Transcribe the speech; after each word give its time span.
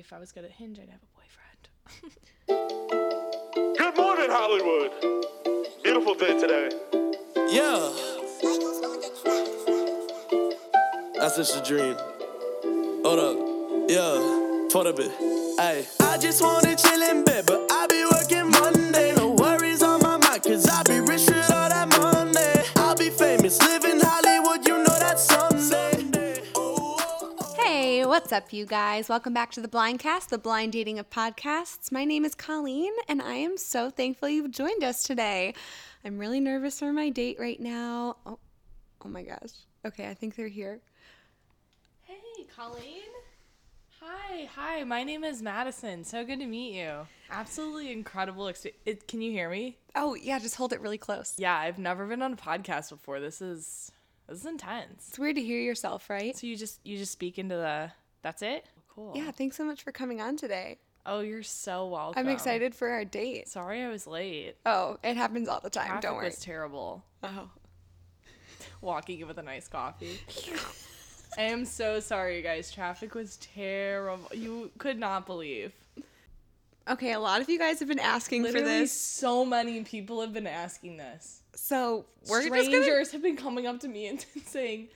if 0.00 0.12
I 0.14 0.18
was 0.18 0.32
good 0.32 0.44
at 0.46 0.50
Hinge, 0.52 0.78
I'd 0.78 0.88
have 0.88 1.02
a 1.02 1.06
boyfriend. 1.14 1.68
Good 3.76 3.96
morning, 3.96 4.30
Hollywood. 4.30 4.92
Beautiful 5.84 6.14
day 6.14 6.40
today. 6.40 6.70
Yeah. 7.50 7.92
That's 11.18 11.36
just 11.36 11.54
a 11.54 11.62
dream. 11.62 11.96
Hold 13.04 13.18
up. 13.18 13.36
Yeah. 13.90 14.68
For 14.70 14.86
a 14.86 14.92
bit. 14.94 15.10
Hey. 15.58 15.84
I 16.00 16.16
just 16.18 16.42
wanna 16.42 16.74
chill 16.76 17.02
in 17.02 17.24
bed, 17.24 17.44
but 17.46 17.69
what's 28.30 28.44
up, 28.44 28.52
you 28.52 28.64
guys? 28.64 29.08
Welcome 29.08 29.34
back 29.34 29.50
to 29.52 29.60
the 29.60 29.66
Blindcast, 29.66 30.28
the 30.28 30.38
blind 30.38 30.72
dating 30.72 31.00
of 31.00 31.10
podcasts. 31.10 31.90
My 31.90 32.04
name 32.04 32.24
is 32.24 32.36
Colleen, 32.36 32.92
and 33.08 33.20
I 33.20 33.34
am 33.34 33.56
so 33.56 33.90
thankful 33.90 34.28
you've 34.28 34.52
joined 34.52 34.84
us 34.84 35.02
today. 35.02 35.52
I'm 36.04 36.16
really 36.16 36.38
nervous 36.38 36.78
for 36.78 36.92
my 36.92 37.08
date 37.08 37.38
right 37.40 37.58
now. 37.58 38.18
Oh, 38.24 38.38
oh 39.04 39.08
my 39.08 39.24
gosh. 39.24 39.50
Okay, 39.84 40.08
I 40.08 40.14
think 40.14 40.36
they're 40.36 40.46
here. 40.46 40.78
Hey, 42.04 42.46
Colleen. 42.54 43.10
Hi, 44.00 44.48
hi. 44.54 44.84
My 44.84 45.02
name 45.02 45.24
is 45.24 45.42
Madison. 45.42 46.04
So 46.04 46.24
good 46.24 46.38
to 46.38 46.46
meet 46.46 46.78
you. 46.78 47.08
Absolutely 47.32 47.90
incredible. 47.90 48.46
Ex- 48.46 48.64
it, 48.86 49.08
can 49.08 49.22
you 49.22 49.32
hear 49.32 49.50
me? 49.50 49.76
Oh 49.96 50.14
yeah, 50.14 50.38
just 50.38 50.54
hold 50.54 50.72
it 50.72 50.80
really 50.80 50.98
close. 50.98 51.34
Yeah, 51.36 51.56
I've 51.56 51.80
never 51.80 52.06
been 52.06 52.22
on 52.22 52.34
a 52.34 52.36
podcast 52.36 52.90
before. 52.90 53.18
This 53.18 53.42
is 53.42 53.90
this 54.28 54.38
is 54.38 54.46
intense. 54.46 55.08
It's 55.08 55.18
weird 55.18 55.34
to 55.34 55.42
hear 55.42 55.58
yourself, 55.58 56.08
right? 56.08 56.36
So 56.36 56.46
you 56.46 56.54
just 56.54 56.78
you 56.84 56.96
just 56.96 57.10
speak 57.10 57.36
into 57.36 57.56
the. 57.56 57.90
That's 58.22 58.42
it. 58.42 58.66
Cool. 58.88 59.12
Yeah, 59.14 59.30
thanks 59.30 59.56
so 59.56 59.64
much 59.64 59.82
for 59.82 59.92
coming 59.92 60.20
on 60.20 60.36
today. 60.36 60.78
Oh, 61.06 61.20
you're 61.20 61.42
so 61.42 61.86
welcome. 61.88 62.20
I'm 62.20 62.28
excited 62.28 62.74
for 62.74 62.88
our 62.88 63.04
date. 63.04 63.48
Sorry, 63.48 63.82
I 63.82 63.88
was 63.88 64.06
late. 64.06 64.56
Oh, 64.66 64.98
it 65.02 65.16
happens 65.16 65.48
all 65.48 65.60
the 65.60 65.70
time. 65.70 65.86
Traffic 65.86 66.02
Don't 66.02 66.14
worry. 66.16 66.24
Traffic 66.24 66.38
was 66.38 66.44
terrible. 66.44 67.04
Oh. 67.22 67.48
Walking 68.82 69.26
with 69.26 69.38
a 69.38 69.42
nice 69.42 69.68
coffee. 69.68 70.20
I 71.38 71.42
am 71.42 71.64
so 71.64 72.00
sorry, 72.00 72.36
you 72.36 72.42
guys. 72.42 72.70
Traffic 72.70 73.14
was 73.14 73.36
terrible. 73.38 74.28
You 74.34 74.70
could 74.78 74.98
not 74.98 75.26
believe. 75.26 75.72
Okay, 76.88 77.12
a 77.12 77.20
lot 77.20 77.40
of 77.40 77.48
you 77.48 77.58
guys 77.58 77.78
have 77.78 77.88
been 77.88 77.98
asking 78.00 78.42
for 78.42 78.48
Literally, 78.52 78.80
this, 78.80 78.92
so 78.92 79.44
many 79.44 79.82
people 79.84 80.20
have 80.20 80.32
been 80.32 80.46
asking 80.46 80.96
this. 80.96 81.42
so 81.54 82.04
we're 82.28 82.42
Strangers 82.42 82.66
just 82.76 83.12
gonna 83.12 83.12
have 83.12 83.22
been 83.22 83.36
coming 83.36 83.66
up 83.66 83.80
to 83.80 83.88
me 83.88 84.08
and 84.08 84.24
saying, 84.46 84.88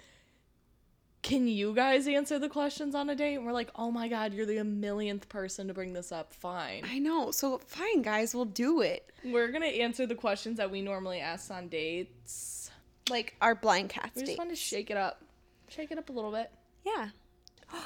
"Can 1.25 1.49
you 1.49 1.75
guys 1.75 2.07
answer 2.07 2.39
the 2.39 2.49
questions 2.49 2.95
on 2.95 3.11
a 3.11 3.17
date?" 3.17 3.35
And 3.35 3.45
we're 3.45 3.53
like, 3.53 3.71
"Oh 3.75 3.91
my 3.91 4.07
god, 4.09 4.33
you're 4.33 4.47
the 4.47 4.63
millionth 4.63 5.29
person 5.29 5.67
to 5.67 5.75
bring 5.75 5.93
this 5.93 6.13
up. 6.13 6.33
Fine, 6.33 6.85
I 6.89 7.01
know. 7.01 7.33
So 7.33 7.59
fine, 7.59 8.03
guys, 8.03 8.33
we'll 8.35 8.45
do 8.45 8.81
it. 8.83 9.11
we're 9.25 9.51
gonna 9.51 9.67
answer 9.67 10.07
the 10.07 10.15
questions 10.15 10.59
that 10.59 10.71
we 10.71 10.83
normally 10.83 11.19
ask 11.19 11.51
on 11.51 11.69
dates. 11.69 12.71
Like 13.11 13.35
our 13.41 13.55
blind 13.55 13.89
cats 13.91 14.15
We 14.15 14.21
just 14.23 14.33
date. 14.33 14.39
want 14.39 14.51
to 14.51 14.57
shake 14.57 14.91
it 14.91 14.97
up, 14.97 15.23
shake 15.69 15.91
it 15.91 15.99
up 15.99 16.09
a 16.09 16.13
little 16.13 16.31
bit. 16.31 16.53
Yeah. 16.87 17.09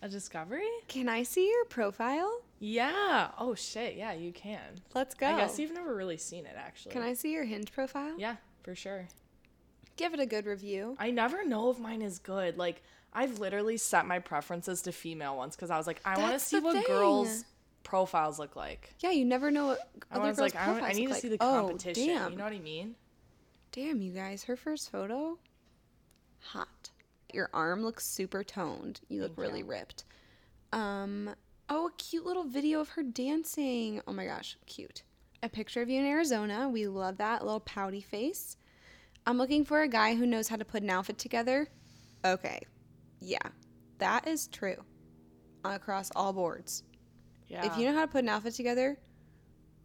A 0.00 0.08
discovery? 0.08 0.68
Can 0.86 1.08
I 1.08 1.24
see 1.24 1.48
your 1.48 1.64
profile? 1.64 2.42
Yeah. 2.60 3.30
Oh 3.36 3.54
shit. 3.56 3.96
Yeah, 3.96 4.12
you 4.12 4.30
can. 4.32 4.80
Let's 4.94 5.14
go. 5.14 5.26
I 5.26 5.36
guess 5.36 5.58
you've 5.58 5.72
never 5.74 5.92
really 5.94 6.16
seen 6.18 6.46
it 6.46 6.54
actually. 6.56 6.92
Can 6.92 7.02
I 7.02 7.14
see 7.14 7.32
your 7.32 7.44
Hinge 7.44 7.72
profile? 7.72 8.14
Yeah, 8.16 8.36
for 8.62 8.76
sure. 8.76 9.08
Give 9.98 10.14
it 10.14 10.20
a 10.20 10.26
good 10.26 10.46
review. 10.46 10.96
I 10.98 11.10
never 11.10 11.44
know 11.44 11.70
if 11.70 11.78
mine 11.78 12.00
is 12.00 12.18
good. 12.18 12.56
Like 12.56 12.82
I've 13.12 13.38
literally 13.40 13.76
set 13.76 14.06
my 14.06 14.18
preferences 14.20 14.80
to 14.82 14.92
female 14.92 15.36
ones 15.36 15.54
because 15.56 15.70
I 15.70 15.76
was 15.76 15.86
like, 15.86 16.00
I 16.06 16.18
want 16.18 16.32
to 16.32 16.38
see 16.38 16.60
what 16.60 16.72
thing. 16.74 16.84
girls' 16.86 17.44
profiles 17.82 18.38
look 18.38 18.54
like. 18.56 18.94
Yeah, 19.00 19.10
you 19.10 19.24
never 19.24 19.50
know 19.50 19.66
what 19.66 19.90
I 20.10 20.16
other 20.16 20.28
was 20.28 20.36
girls' 20.38 20.54
like, 20.54 20.68
I, 20.68 20.88
I 20.88 20.92
need 20.92 21.08
to 21.08 21.14
see 21.14 21.28
like. 21.28 21.38
the 21.38 21.44
Oh, 21.44 21.66
competition. 21.66 22.06
damn. 22.06 22.32
You 22.32 22.38
know 22.38 22.44
what 22.44 22.52
I 22.54 22.58
mean? 22.60 22.94
Damn, 23.72 24.00
you 24.00 24.12
guys. 24.12 24.44
Her 24.44 24.56
first 24.56 24.90
photo? 24.90 25.38
Hot. 26.52 26.90
Your 27.32 27.50
arm 27.52 27.82
looks 27.82 28.06
super 28.06 28.42
toned. 28.44 29.00
You 29.08 29.22
look 29.22 29.36
really 29.36 29.62
ripped. 29.62 30.04
Um, 30.72 31.30
oh, 31.68 31.88
a 31.88 31.92
cute 31.98 32.24
little 32.24 32.44
video 32.44 32.80
of 32.80 32.90
her 32.90 33.02
dancing. 33.02 34.00
Oh 34.06 34.12
my 34.12 34.26
gosh, 34.26 34.56
cute. 34.66 35.02
A 35.42 35.48
picture 35.48 35.82
of 35.82 35.88
you 35.88 35.98
in 36.00 36.06
Arizona. 36.06 36.68
We 36.68 36.86
love 36.86 37.18
that. 37.18 37.42
A 37.42 37.44
little 37.44 37.60
pouty 37.60 38.00
face. 38.00 38.56
I'm 39.28 39.36
looking 39.36 39.66
for 39.66 39.82
a 39.82 39.88
guy 39.88 40.14
who 40.14 40.24
knows 40.24 40.48
how 40.48 40.56
to 40.56 40.64
put 40.64 40.82
an 40.82 40.88
outfit 40.88 41.18
together. 41.18 41.68
Okay. 42.24 42.62
Yeah. 43.20 43.36
That 43.98 44.26
is 44.26 44.46
true. 44.46 44.82
Across 45.66 46.12
all 46.16 46.32
boards. 46.32 46.82
Yeah. 47.46 47.66
If 47.66 47.76
you 47.76 47.84
know 47.84 47.94
how 47.94 48.06
to 48.06 48.10
put 48.10 48.22
an 48.22 48.30
outfit 48.30 48.54
together, 48.54 48.96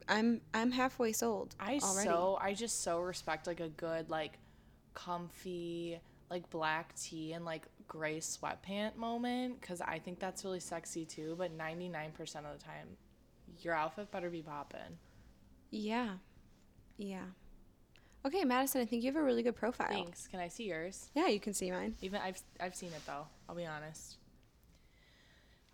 I'm 0.07 0.39
I'm 0.53 0.71
halfway 0.71 1.11
sold 1.11 1.55
I 1.59 1.79
already. 1.83 2.07
so 2.07 2.37
I 2.39 2.53
just 2.53 2.83
so 2.83 3.01
respect 3.01 3.45
like 3.45 3.59
a 3.59 3.67
good 3.67 4.09
like 4.09 4.39
comfy 4.93 5.99
like 6.29 6.49
black 6.49 6.95
tee 6.95 7.33
and 7.33 7.43
like 7.43 7.67
gray 7.85 8.19
sweatpant 8.19 8.95
moment 8.95 9.59
because 9.59 9.81
I 9.81 9.99
think 9.99 10.19
that's 10.19 10.45
really 10.45 10.61
sexy 10.61 11.05
too. 11.05 11.35
But 11.37 11.51
ninety 11.51 11.89
nine 11.89 12.11
percent 12.13 12.45
of 12.45 12.57
the 12.57 12.63
time, 12.63 12.87
your 13.59 13.73
outfit 13.73 14.09
better 14.09 14.29
be 14.29 14.41
popping. 14.41 14.99
Yeah. 15.69 16.11
Yeah. 16.95 17.25
Okay, 18.25 18.45
Madison, 18.45 18.81
I 18.81 18.85
think 18.85 19.03
you 19.03 19.11
have 19.11 19.22
a 19.22 19.23
really 19.23 19.44
good 19.44 19.56
profile. 19.56 19.89
Thanks. 19.89 20.28
Can 20.28 20.39
I 20.39 20.47
see 20.47 20.63
yours? 20.66 21.09
Yeah, 21.13 21.28
you 21.28 21.39
can 21.39 21.53
see 21.53 21.72
mine. 21.72 21.95
Even 22.01 22.22
I've 22.22 22.41
I've 22.59 22.75
seen 22.75 22.89
it 22.89 23.06
though. 23.06 23.28
I'll 23.50 23.56
be 23.56 23.66
honest. 23.66 24.16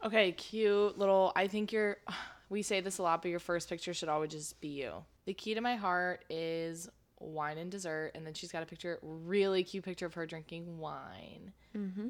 Okay, 0.04 0.32
cute 0.32 0.98
little. 0.98 1.32
I 1.36 1.48
think 1.48 1.72
you're. 1.72 1.98
We 2.52 2.64
say 2.64 2.82
this 2.82 2.98
a 2.98 3.04
lot, 3.04 3.22
but 3.22 3.30
your 3.30 3.40
first 3.40 3.70
picture 3.70 3.94
should 3.94 4.10
always 4.10 4.32
just 4.32 4.60
be 4.60 4.70
you. 4.70 5.06
The 5.28 5.36
key 5.36 5.54
to 5.54 5.62
my 5.62 5.76
heart 5.76 6.26
is 6.32 6.90
wine 7.20 7.60
and 7.60 7.70
dessert, 7.70 8.14
and 8.16 8.26
then 8.26 8.34
she's 8.34 8.52
got 8.52 8.64
a 8.64 8.66
picture, 8.66 8.98
really 9.04 9.64
cute 9.64 9.84
picture 9.84 10.08
of 10.08 10.16
her 10.16 10.26
drinking 10.26 10.80
wine. 10.80 11.54
Mm-hmm. 11.78 12.08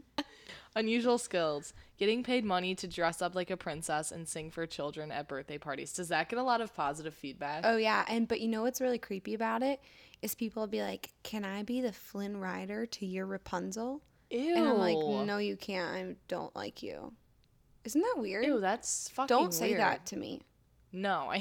Unusual 0.77 1.17
skills: 1.17 1.73
getting 1.97 2.23
paid 2.23 2.45
money 2.45 2.73
to 2.75 2.87
dress 2.87 3.21
up 3.21 3.35
like 3.35 3.49
a 3.49 3.57
princess 3.57 4.13
and 4.13 4.25
sing 4.25 4.49
for 4.49 4.65
children 4.65 5.11
at 5.11 5.27
birthday 5.27 5.57
parties. 5.57 5.91
Does 5.91 6.07
that 6.07 6.29
get 6.29 6.39
a 6.39 6.43
lot 6.43 6.61
of 6.61 6.73
positive 6.73 7.13
feedback? 7.13 7.63
Oh 7.65 7.75
yeah, 7.75 8.05
and 8.07 8.25
but 8.25 8.39
you 8.39 8.47
know 8.47 8.61
what's 8.61 8.79
really 8.79 8.97
creepy 8.97 9.33
about 9.33 9.61
it 9.61 9.81
is 10.21 10.35
people 10.35 10.67
be 10.67 10.81
like, 10.81 11.11
"Can 11.23 11.45
I 11.45 11.63
be 11.63 11.81
the 11.81 11.93
Flynn 11.93 12.37
Rider 12.37 12.85
to 12.85 13.05
your 13.05 13.25
Rapunzel?" 13.25 14.01
Ew. 14.29 14.55
And 14.55 14.67
I'm 14.67 14.77
like, 14.77 14.97
"No, 14.97 15.37
you 15.37 15.55
can't. 15.55 15.95
I 15.95 16.15
don't 16.27 16.55
like 16.55 16.83
you." 16.83 17.13
Isn't 17.83 18.01
that 18.01 18.15
weird? 18.17 18.45
Ew, 18.45 18.59
that's 18.59 19.09
fucking. 19.09 19.27
don't 19.27 19.53
say 19.53 19.69
weird. 19.69 19.79
that 19.79 20.05
to 20.07 20.17
me. 20.17 20.41
No, 20.91 21.27
I 21.31 21.37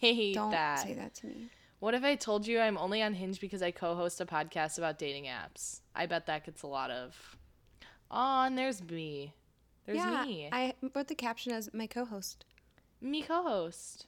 hate 0.00 0.34
that. 0.34 0.40
Don't 0.40 0.88
say 0.88 0.94
that 0.94 1.14
to 1.16 1.26
me. 1.26 1.50
What 1.80 1.94
if 1.94 2.02
I 2.02 2.16
told 2.16 2.46
you 2.46 2.60
I'm 2.60 2.76
only 2.76 3.02
on 3.02 3.14
Hinge 3.14 3.40
because 3.40 3.62
I 3.62 3.70
co-host 3.70 4.20
a 4.20 4.26
podcast 4.26 4.78
about 4.78 4.98
dating 4.98 5.26
apps? 5.26 5.80
I 5.94 6.06
bet 6.06 6.26
that 6.26 6.44
gets 6.44 6.62
a 6.62 6.66
lot 6.66 6.90
of. 6.90 7.36
Oh, 8.10 8.42
and 8.42 8.58
there's 8.58 8.82
me. 8.82 9.34
There's 9.86 9.98
yeah, 9.98 10.24
me. 10.24 10.48
I 10.50 10.74
wrote 10.94 11.08
the 11.08 11.14
caption 11.14 11.52
as 11.52 11.72
my 11.72 11.86
co-host. 11.86 12.44
me 13.00 13.22
co-host. 13.22 14.06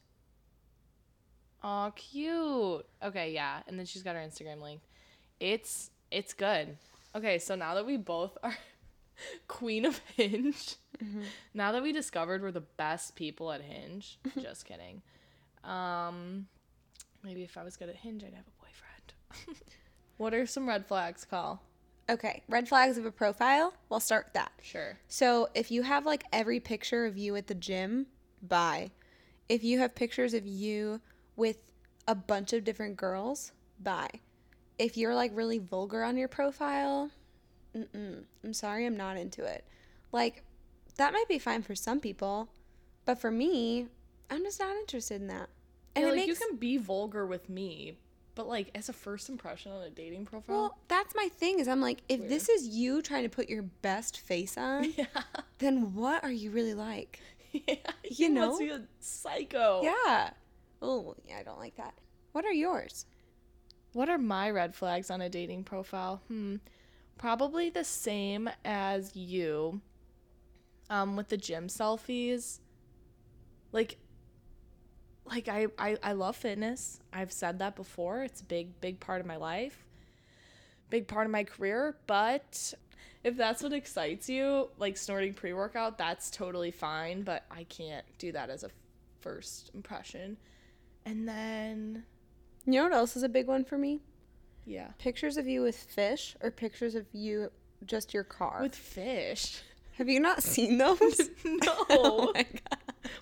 Oh, 1.62 1.92
cute. 1.94 2.86
Okay, 3.02 3.32
yeah, 3.32 3.60
and 3.66 3.78
then 3.78 3.86
she's 3.86 4.02
got 4.02 4.16
her 4.16 4.22
Instagram 4.22 4.62
link. 4.62 4.80
It's 5.38 5.90
it's 6.10 6.32
good. 6.32 6.76
Okay, 7.14 7.38
so 7.38 7.54
now 7.54 7.74
that 7.74 7.86
we 7.86 7.96
both 7.96 8.36
are 8.42 8.56
queen 9.48 9.84
of 9.84 9.98
Hinge, 10.16 10.76
now 11.54 11.72
that 11.72 11.82
we 11.82 11.92
discovered 11.92 12.42
we're 12.42 12.50
the 12.50 12.60
best 12.60 13.14
people 13.14 13.52
at 13.52 13.60
Hinge, 13.60 14.18
just 14.40 14.64
kidding. 14.64 15.02
Um, 15.64 16.46
maybe 17.22 17.42
if 17.42 17.56
I 17.56 17.64
was 17.64 17.76
good 17.76 17.88
at 17.88 17.96
Hinge, 17.96 18.24
I'd 18.24 18.34
have 18.34 18.46
a 18.46 18.64
boyfriend. 18.64 19.56
what 20.16 20.34
are 20.34 20.46
some 20.46 20.68
red 20.68 20.86
flags, 20.86 21.24
Call? 21.24 21.62
Okay, 22.08 22.42
red 22.48 22.68
flags 22.68 22.98
of 22.98 23.04
a 23.06 23.12
profile. 23.12 23.72
We'll 23.88 24.00
start 24.00 24.26
with 24.26 24.34
that. 24.34 24.50
Sure. 24.62 24.98
So 25.06 25.48
if 25.54 25.70
you 25.70 25.82
have 25.82 26.06
like 26.06 26.24
every 26.32 26.58
picture 26.58 27.06
of 27.06 27.16
you 27.16 27.36
at 27.36 27.46
the 27.46 27.54
gym, 27.54 28.06
bye. 28.42 28.90
If 29.48 29.62
you 29.62 29.78
have 29.78 29.94
pictures 29.94 30.34
of 30.34 30.46
you 30.46 31.00
with 31.40 31.56
a 32.06 32.14
bunch 32.14 32.52
of 32.52 32.64
different 32.64 32.96
girls, 32.96 33.52
bye. 33.82 34.10
If 34.78 34.96
you're 34.96 35.14
like 35.14 35.32
really 35.34 35.58
vulgar 35.58 36.02
on 36.04 36.16
your 36.16 36.28
profile, 36.28 37.10
mm-mm, 37.74 38.24
I'm 38.44 38.52
sorry, 38.52 38.84
I'm 38.86 38.96
not 38.96 39.16
into 39.16 39.44
it. 39.44 39.64
Like, 40.12 40.44
that 40.96 41.12
might 41.12 41.28
be 41.28 41.38
fine 41.38 41.62
for 41.62 41.74
some 41.74 41.98
people, 42.00 42.48
but 43.06 43.18
for 43.18 43.30
me, 43.30 43.86
I'm 44.30 44.42
just 44.44 44.60
not 44.60 44.76
interested 44.76 45.20
in 45.20 45.28
that. 45.28 45.48
And 45.96 46.02
Yeah, 46.04 46.08
it 46.08 46.16
like 46.16 46.26
makes 46.26 46.40
you 46.40 46.46
can 46.46 46.56
be 46.56 46.76
vulgar 46.76 47.26
with 47.26 47.48
me, 47.48 47.96
but 48.34 48.46
like 48.46 48.70
as 48.74 48.88
a 48.88 48.92
first 48.92 49.28
impression 49.28 49.72
on 49.72 49.82
a 49.82 49.90
dating 49.90 50.26
profile. 50.26 50.56
well, 50.56 50.78
that's 50.88 51.14
my 51.14 51.28
thing. 51.28 51.58
Is 51.58 51.68
I'm 51.68 51.80
like, 51.80 52.02
if 52.08 52.28
this 52.28 52.48
is 52.48 52.66
you 52.68 53.00
trying 53.02 53.22
to 53.22 53.28
put 53.30 53.48
your 53.48 53.62
best 53.62 54.18
face 54.18 54.58
on, 54.58 54.92
yeah. 54.96 55.06
then 55.58 55.94
what 55.94 56.22
are 56.22 56.30
you 56.32 56.50
really 56.50 56.74
like? 56.74 57.20
yeah, 57.52 57.74
You 58.10 58.30
must 58.30 58.52
know? 58.52 58.58
be 58.58 58.70
a 58.70 58.82
psycho. 59.00 59.82
Yeah. 59.82 60.30
Oh, 60.82 61.14
yeah, 61.24 61.38
I 61.38 61.42
don't 61.42 61.58
like 61.58 61.76
that. 61.76 61.94
What 62.32 62.44
are 62.44 62.52
yours? 62.52 63.06
What 63.92 64.08
are 64.08 64.18
my 64.18 64.50
red 64.50 64.74
flags 64.74 65.10
on 65.10 65.20
a 65.20 65.28
dating 65.28 65.64
profile? 65.64 66.22
Hmm. 66.28 66.56
Probably 67.18 67.70
the 67.70 67.84
same 67.84 68.50
as 68.64 69.16
you. 69.16 69.82
um, 70.88 71.16
with 71.16 71.28
the 71.28 71.36
gym 71.36 71.68
selfies. 71.68 72.60
Like, 73.72 73.98
like 75.24 75.48
I, 75.48 75.68
I, 75.78 75.96
I 76.02 76.12
love 76.12 76.36
fitness. 76.36 77.00
I've 77.12 77.32
said 77.32 77.58
that 77.60 77.76
before. 77.76 78.22
It's 78.22 78.40
a 78.40 78.44
big, 78.44 78.80
big 78.80 79.00
part 79.00 79.20
of 79.20 79.26
my 79.26 79.36
life, 79.36 79.86
big 80.90 81.08
part 81.08 81.26
of 81.26 81.32
my 81.32 81.44
career. 81.44 81.96
But 82.06 82.74
if 83.24 83.36
that's 83.36 83.62
what 83.62 83.72
excites 83.72 84.28
you, 84.28 84.68
like 84.78 84.96
snorting 84.96 85.34
pre 85.34 85.52
workout, 85.52 85.98
that's 85.98 86.30
totally 86.30 86.70
fine. 86.70 87.22
But 87.22 87.44
I 87.50 87.64
can't 87.64 88.06
do 88.18 88.32
that 88.32 88.50
as 88.50 88.64
a 88.64 88.70
first 89.20 89.70
impression. 89.74 90.36
And 91.04 91.26
then, 91.28 92.04
You 92.66 92.74
know 92.74 92.84
what 92.84 92.92
else 92.92 93.16
is 93.16 93.22
a 93.22 93.28
big 93.28 93.46
one 93.46 93.64
for 93.64 93.78
me? 93.78 94.00
yeah, 94.66 94.88
Pictures 94.98 95.36
of 95.36 95.48
you 95.48 95.62
with 95.62 95.76
fish 95.76 96.36
or 96.40 96.50
pictures 96.50 96.94
of 96.94 97.06
you 97.12 97.50
just 97.84 98.12
your 98.14 98.24
car. 98.24 98.58
with 98.62 98.74
fish. 98.76 99.62
Have 99.96 100.08
you 100.08 100.20
not 100.20 100.42
seen 100.42 100.78
those? 100.78 100.98
No. 101.44 101.84
oh 101.90 102.32
my 102.34 102.42
god. 102.42 102.78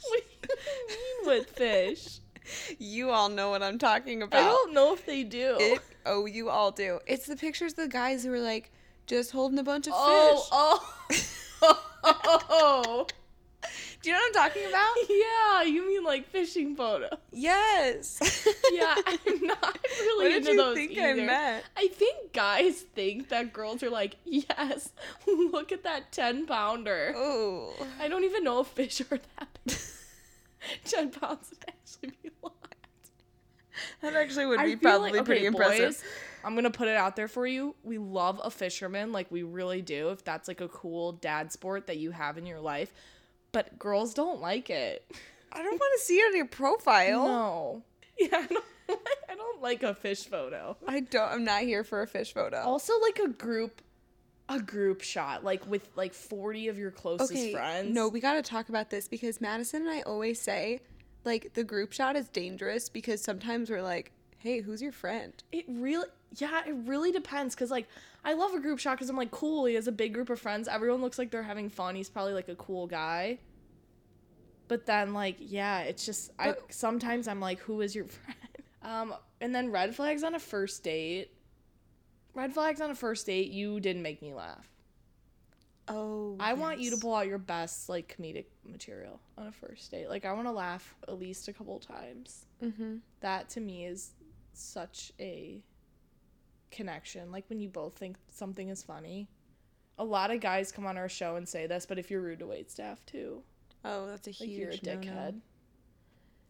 What 0.09 0.23
do 0.43 0.49
you 0.49 0.89
mean 0.89 1.39
with 1.39 1.51
fish? 1.51 2.21
You 2.79 3.11
all 3.11 3.29
know 3.29 3.51
what 3.51 3.63
I'm 3.63 3.79
talking 3.79 4.23
about. 4.23 4.41
I 4.41 4.45
don't 4.45 4.73
know 4.75 4.93
if 4.95 5.05
they 5.07 5.23
do. 5.23 5.57
It, 5.61 5.81
oh, 6.07 6.27
you 6.27 6.49
all 6.51 6.71
do. 6.71 6.99
It's 7.07 7.27
the 7.27 7.37
pictures 7.37 7.73
of 7.73 7.77
the 7.77 7.89
guys 7.89 8.25
who 8.25 8.33
are 8.33 8.41
like 8.41 8.71
just 9.07 9.31
holding 9.33 9.59
a 9.59 9.63
bunch 9.63 9.87
of 9.87 9.93
oh, 9.97 10.81
fish. 11.11 11.29
oh, 11.63 11.83
oh. 12.51 13.07
Do 14.03 14.11
you 14.11 14.15
know 14.17 14.21
what 14.21 14.37
I'm 14.37 14.49
talking 14.51 14.69
about? 14.69 14.95
yeah, 15.09 15.63
you 15.63 15.87
mean 15.87 16.05
like 16.05 16.29
fishing 16.29 16.77
photo? 16.77 17.09
Yes. 17.33 18.21
Yeah, 18.73 18.95
I'm 19.07 19.41
not 19.47 19.79
really 19.99 20.25
What 20.25 20.29
did 20.29 20.37
into 20.39 20.51
you 20.53 20.57
those 20.57 20.75
think 20.77 20.99
I 20.99 21.15
meant? 21.15 21.65
I 21.77 21.89
think 21.89 22.33
guys 22.33 22.83
think 22.95 23.31
that 23.31 23.53
girls 23.53 23.83
are 23.83 23.89
like, 23.91 24.17
yes, 24.25 24.91
look 25.27 25.73
at 25.73 25.83
that 25.85 26.13
ten 26.13 26.47
pounder. 26.47 27.15
oh. 27.17 27.73
I 27.99 28.09
don't 28.09 28.25
even 28.25 28.45
know 28.45 28.61
if 28.61 28.69
fish 28.69 29.01
are 29.01 29.19
that 29.39 29.49
big. 29.65 29.77
ten 30.85 31.11
pounds 31.11 31.51
would 31.51 31.65
actually 31.67 32.11
be 32.23 32.29
a 32.29 32.47
lot. 32.47 32.55
That 34.03 34.15
actually 34.15 34.47
would 34.47 34.63
be 34.65 34.77
probably 34.77 35.13
like- 35.13 35.25
pretty 35.25 35.41
okay, 35.41 35.47
impressive. 35.49 35.89
boys, 35.95 36.05
I'm 36.45 36.55
gonna 36.55 36.71
put 36.71 36.89
it 36.89 36.97
out 36.97 37.17
there 37.17 37.29
for 37.29 37.47
you. 37.47 37.75
We 37.83 37.99
love 37.99 38.41
a 38.45 38.51
fisherman, 38.51 39.13
like 39.13 39.31
we 39.31 39.43
really 39.43 39.83
do. 39.83 40.11
If 40.11 40.25
that's 40.25 40.47
like 40.47 40.61
a 40.61 40.69
cool 40.69 41.13
dad 41.13 41.53
sport 41.53 41.87
that 41.87 41.97
you 41.97 42.11
have 42.13 42.39
in 42.39 42.47
your 42.47 42.61
life, 42.61 42.93
but 43.53 43.79
girls 43.79 44.15
don't 44.15 44.41
like 44.41 44.71
it. 44.71 45.05
I 45.53 45.63
don't 45.63 45.79
want 45.79 46.01
to 46.01 46.05
see 46.05 46.17
it 46.17 46.27
on 46.27 46.37
your 46.37 46.47
profile. 46.47 47.27
No. 47.27 47.83
Yeah, 48.21 48.31
I 48.33 48.47
don't, 48.47 48.65
I 49.31 49.37
don't 49.37 49.63
like 49.63 49.85
a 49.85 49.95
fish 49.95 50.25
photo. 50.25 50.77
I 50.89 50.99
don't. 50.99 51.31
I'm 51.31 51.45
not 51.45 51.63
here 51.63 51.85
for 51.85 52.03
a 52.03 52.07
fish 52.09 52.35
photo. 52.35 52.63
Also, 52.63 52.99
like 52.99 53.21
a 53.21 53.29
group, 53.29 53.81
a 54.49 54.59
group 54.59 55.03
shot, 55.03 55.45
like 55.45 55.65
with 55.71 55.89
like 55.95 56.13
40 56.13 56.67
of 56.67 56.79
your 56.79 56.91
closest 56.91 57.31
okay. 57.31 57.53
friends. 57.53 57.95
No, 57.95 58.09
we 58.09 58.19
got 58.19 58.35
to 58.35 58.43
talk 58.43 58.71
about 58.71 58.91
this 58.91 59.07
because 59.07 59.41
Madison 59.41 59.83
and 59.83 59.91
I 59.91 60.01
always 60.01 60.41
say, 60.41 60.81
like, 61.25 61.55
the 61.55 61.63
group 61.63 61.93
shot 61.93 62.17
is 62.17 62.27
dangerous 62.27 62.89
because 62.89 63.23
sometimes 63.23 63.71
we're 63.71 63.83
like, 63.83 64.11
hey, 64.39 64.61
who's 64.61 64.81
your 64.83 64.93
friend? 64.93 65.33
It 65.53 65.65
really, 65.69 66.07
yeah, 66.37 66.63
it 66.67 66.75
really 66.87 67.13
depends. 67.13 67.55
Cause 67.55 67.71
like, 67.71 67.89
I 68.25 68.35
love 68.35 68.55
a 68.55 68.61
group 68.61 68.79
shot 68.79 68.97
because 68.97 69.09
I'm 69.11 69.17
like, 69.17 69.31
cool. 69.31 69.65
He 69.67 69.75
has 69.75 69.87
a 69.89 69.93
big 69.93 70.15
group 70.15 70.31
of 70.31 70.41
friends. 70.41 70.69
Everyone 70.69 71.01
looks 71.01 71.19
like 71.19 71.31
they're 71.31 71.43
having 71.43 71.69
fun. 71.71 71.95
He's 71.95 72.09
probably 72.11 72.33
like 72.35 72.49
a 72.49 72.55
cool 72.57 72.87
guy. 72.87 73.39
But 74.69 74.85
then, 74.87 75.15
like, 75.15 75.37
yeah, 75.39 75.81
it's 75.81 76.05
just 76.05 76.31
I 76.39 76.49
But- 76.53 76.73
sometimes 76.73 77.27
I'm 77.29 77.41
like, 77.41 77.59
who 77.61 77.81
is 77.81 77.95
your 77.95 78.05
friend? 78.09 78.39
Um, 78.83 79.15
and 79.41 79.55
then 79.55 79.71
red 79.71 79.95
flags 79.95 80.23
on 80.23 80.35
a 80.35 80.39
first 80.39 80.83
date. 80.85 81.31
Red 82.35 82.53
flags 82.53 82.81
on 82.81 82.91
a 82.91 82.95
first 82.95 83.27
date. 83.27 83.51
You 83.51 83.81
didn't 83.81 84.03
make 84.03 84.21
me 84.23 84.35
laugh. 84.35 84.69
Oh. 85.91 86.37
I 86.39 86.53
want 86.53 86.81
you 86.81 86.91
to 86.91 86.99
pull 86.99 87.15
out 87.15 87.27
your 87.27 87.39
best 87.39 87.89
like 87.89 88.15
comedic 88.15 88.45
material 88.65 89.21
on 89.39 89.47
a 89.47 89.53
first 89.53 89.91
date. 89.91 90.09
Like 90.11 90.27
I 90.27 90.33
want 90.35 90.47
to 90.47 90.53
laugh 90.53 90.95
at 91.09 91.19
least 91.19 91.49
a 91.49 91.53
couple 91.55 91.79
times. 91.79 92.45
Mhm. 92.63 93.01
That 93.21 93.49
to 93.51 93.61
me 93.61 93.87
is 93.87 94.11
such 94.59 95.13
a 95.21 95.63
connection. 96.71 97.31
Like 97.33 97.45
when 97.49 97.61
you 97.61 97.69
both 97.69 97.97
think 97.97 98.17
something 98.31 98.69
is 98.69 98.83
funny. 98.83 99.29
A 99.99 100.05
lot 100.05 100.31
of 100.31 100.41
guys 100.41 100.71
come 100.71 100.87
on 100.87 100.97
our 100.97 101.09
show 101.09 101.37
and 101.37 101.49
say 101.49 101.67
this, 101.67 101.85
but 101.87 101.99
if 101.99 102.11
you're 102.11 102.21
rude 102.21 102.39
to 102.41 102.47
wait 102.47 102.71
staff 102.71 103.05
too, 103.07 103.43
Oh, 103.85 104.07
that's 104.07 104.27
a 104.27 104.31
like 104.31 104.49
huge 104.49 104.59
you're 104.59 104.71
a 104.71 104.97
no-no. 104.97 105.11
dickhead. 105.11 105.41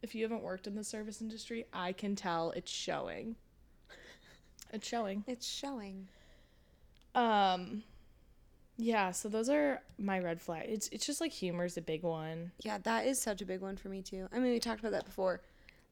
If 0.02 0.14
you 0.14 0.22
haven't 0.25 0.43
worked 0.43 0.66
in 0.66 0.75
the 0.75 0.84
service 0.84 1.20
industry, 1.20 1.66
I 1.72 1.93
can 1.93 2.14
tell 2.16 2.50
it's 2.52 2.70
showing. 2.70 3.37
It's 4.70 4.87
showing. 4.87 5.25
It's 5.26 5.46
showing. 5.46 6.08
Um 7.14 7.82
yeah, 8.81 9.10
so 9.10 9.28
those 9.28 9.49
are 9.49 9.81
my 9.99 10.20
red 10.20 10.40
flags. 10.40 10.66
It's 10.69 10.88
it's 10.88 11.06
just 11.06 11.20
like 11.20 11.32
humor 11.32 11.64
is 11.64 11.76
a 11.76 11.82
big 11.82 12.02
one. 12.02 12.52
Yeah, 12.60 12.78
that 12.84 13.06
is 13.06 13.20
such 13.20 13.40
a 13.43 13.46
big 13.46 13.60
one 13.60 13.76
for 13.76 13.88
me 13.88 14.02
too. 14.02 14.28
I 14.32 14.38
mean, 14.38 14.52
we 14.52 14.60
talked 14.60 14.81
about 14.81 14.93
that 14.93 15.05
before. 15.05 15.40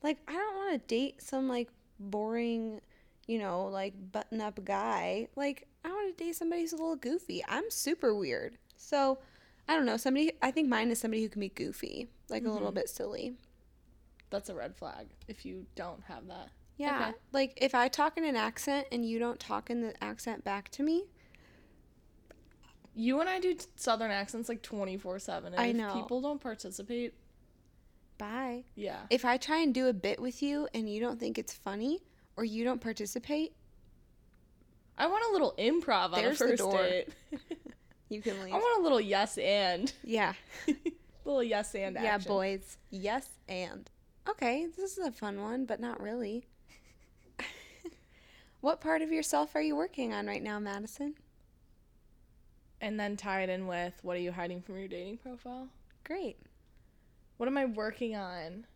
Like, 0.03 0.19
I 0.29 0.33
don't 0.35 0.57
want 0.57 0.73
to 0.81 0.87
date 0.95 1.21
some 1.23 1.49
like 1.49 1.69
boring, 1.99 2.81
you 3.27 3.39
know, 3.39 3.67
like 3.67 3.95
button 4.13 4.41
up 4.41 4.65
guy. 4.65 5.29
Like, 5.37 5.67
I 5.85 5.89
want 5.89 6.17
to 6.17 6.25
date 6.25 6.37
somebody 6.37 6.63
who's 6.63 6.73
a 6.73 6.77
little 6.77 6.97
goofy. 6.97 7.45
I'm 7.49 7.71
super 7.71 8.15
weird. 8.15 8.59
So, 8.77 9.19
I 9.69 9.75
don't 9.75 9.87
know. 9.87 9.97
Somebody, 9.97 10.33
I 10.43 10.51
think 10.51 10.69
mine 10.69 10.91
is 10.91 11.01
somebody 11.01 11.23
who 11.23 11.29
can 11.29 11.41
be 11.41 11.49
goofy, 11.49 12.09
like 12.29 12.45
a 12.45 12.51
little 12.51 12.69
mm-hmm. 12.69 12.77
bit 12.77 12.89
silly. 12.89 13.35
That's 14.31 14.49
a 14.49 14.55
red 14.55 14.77
flag 14.77 15.07
if 15.29 15.45
you 15.45 15.67
don't 15.75 16.03
have 16.05 16.27
that. 16.29 16.51
Yeah. 16.77 17.01
Okay. 17.01 17.19
Like, 17.33 17.55
if 17.57 17.75
I 17.75 17.89
talk 17.89 18.19
in 18.19 18.25
an 18.25 18.37
accent 18.37 18.87
and 18.93 19.05
you 19.05 19.19
don't 19.19 19.41
talk 19.41 19.71
in 19.71 19.81
the 19.81 20.05
accent 20.05 20.45
back 20.45 20.71
to 20.73 20.83
me, 20.83 21.05
You 22.99 23.21
and 23.21 23.29
I 23.29 23.41
do 23.41 23.55
t- 23.55 23.67
southern 23.77 24.11
accents 24.11 24.49
like 24.49 24.63
24/7 24.63 25.55
I 25.57 25.67
if 25.67 25.77
know. 25.77 25.93
people 25.95 26.23
don't 26.23 26.41
participate, 26.41 27.13
bye. 28.19 28.65
yeah. 28.75 29.01
If 29.11 29.25
I 29.25 29.37
try 29.37 29.59
and 29.59 29.75
do 29.75 29.89
a 29.89 29.93
bit 29.93 30.21
with 30.21 30.43
you 30.43 30.69
and 30.75 30.89
you 30.89 31.01
don't 31.01 31.19
think 31.21 31.39
it's 31.39 31.53
funny 31.53 32.03
or 32.37 32.45
you 32.45 32.65
don't 32.65 32.81
participate, 32.81 33.53
I 34.99 35.07
want 35.07 35.25
a 35.29 35.33
little 35.33 35.55
improv 35.59 36.13
on 36.13 36.23
There's 36.23 36.41
a 36.41 36.45
the 36.45 36.51
first 36.51 36.63
door. 36.63 36.83
date. 36.83 37.09
you 38.09 38.23
can 38.23 38.43
leave. 38.43 38.55
I 38.55 38.59
want 38.59 38.81
a 38.81 38.83
little 38.83 39.01
yes 39.01 39.37
and. 39.39 39.93
yeah. 40.03 40.33
little 41.25 41.43
yes 41.43 41.75
and 41.75 41.97
action. 41.97 42.05
Yeah, 42.05 42.19
boys. 42.19 42.79
Yes, 42.91 43.29
and. 43.49 43.91
Okay, 44.29 44.67
this 44.77 44.97
is 44.97 45.07
a 45.07 45.13
fun 45.13 45.41
one, 45.41 45.67
but 45.67 45.81
not 45.81 46.01
really. 46.01 46.47
what 48.61 48.81
part 48.81 49.03
of 49.03 49.13
yourself 49.13 49.55
are 49.55 49.61
you 49.61 49.77
working 49.77 50.13
on 50.15 50.27
right 50.27 50.43
now, 50.43 50.59
Madison? 50.59 51.15
And 52.81 52.99
then 52.99 53.17
tie 53.17 53.43
it 53.43 53.51
in 53.51 53.67
with 53.67 53.95
what 54.03 54.17
are 54.17 54.21
you 54.21 54.33
hiding 54.33 54.61
from 54.63 54.79
your 54.79 54.89
dating 54.89 55.19
profile? 55.19 55.69
Great. 56.05 56.39
What 57.37 57.49
am 57.49 57.59
I 57.59 57.67
working 57.67 58.17
on? 58.17 58.67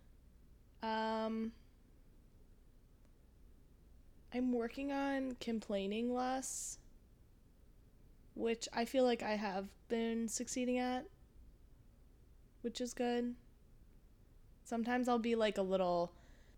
Um 0.83 1.52
I'm 4.33 4.52
working 4.52 4.93
on 4.93 5.37
complaining 5.40 6.14
less, 6.14 6.79
which 8.35 8.69
I 8.73 8.85
feel 8.85 9.05
like 9.05 9.23
I 9.23 9.33
have 9.33 9.67
been 9.88 10.29
succeeding 10.29 10.79
at, 10.79 11.05
which 12.62 12.81
is 12.81 12.95
good. 12.95 13.35
Sometimes 14.64 15.09
I'll 15.09 15.19
be 15.19 15.35
like 15.35 15.59
a 15.59 15.62
little 15.62 16.12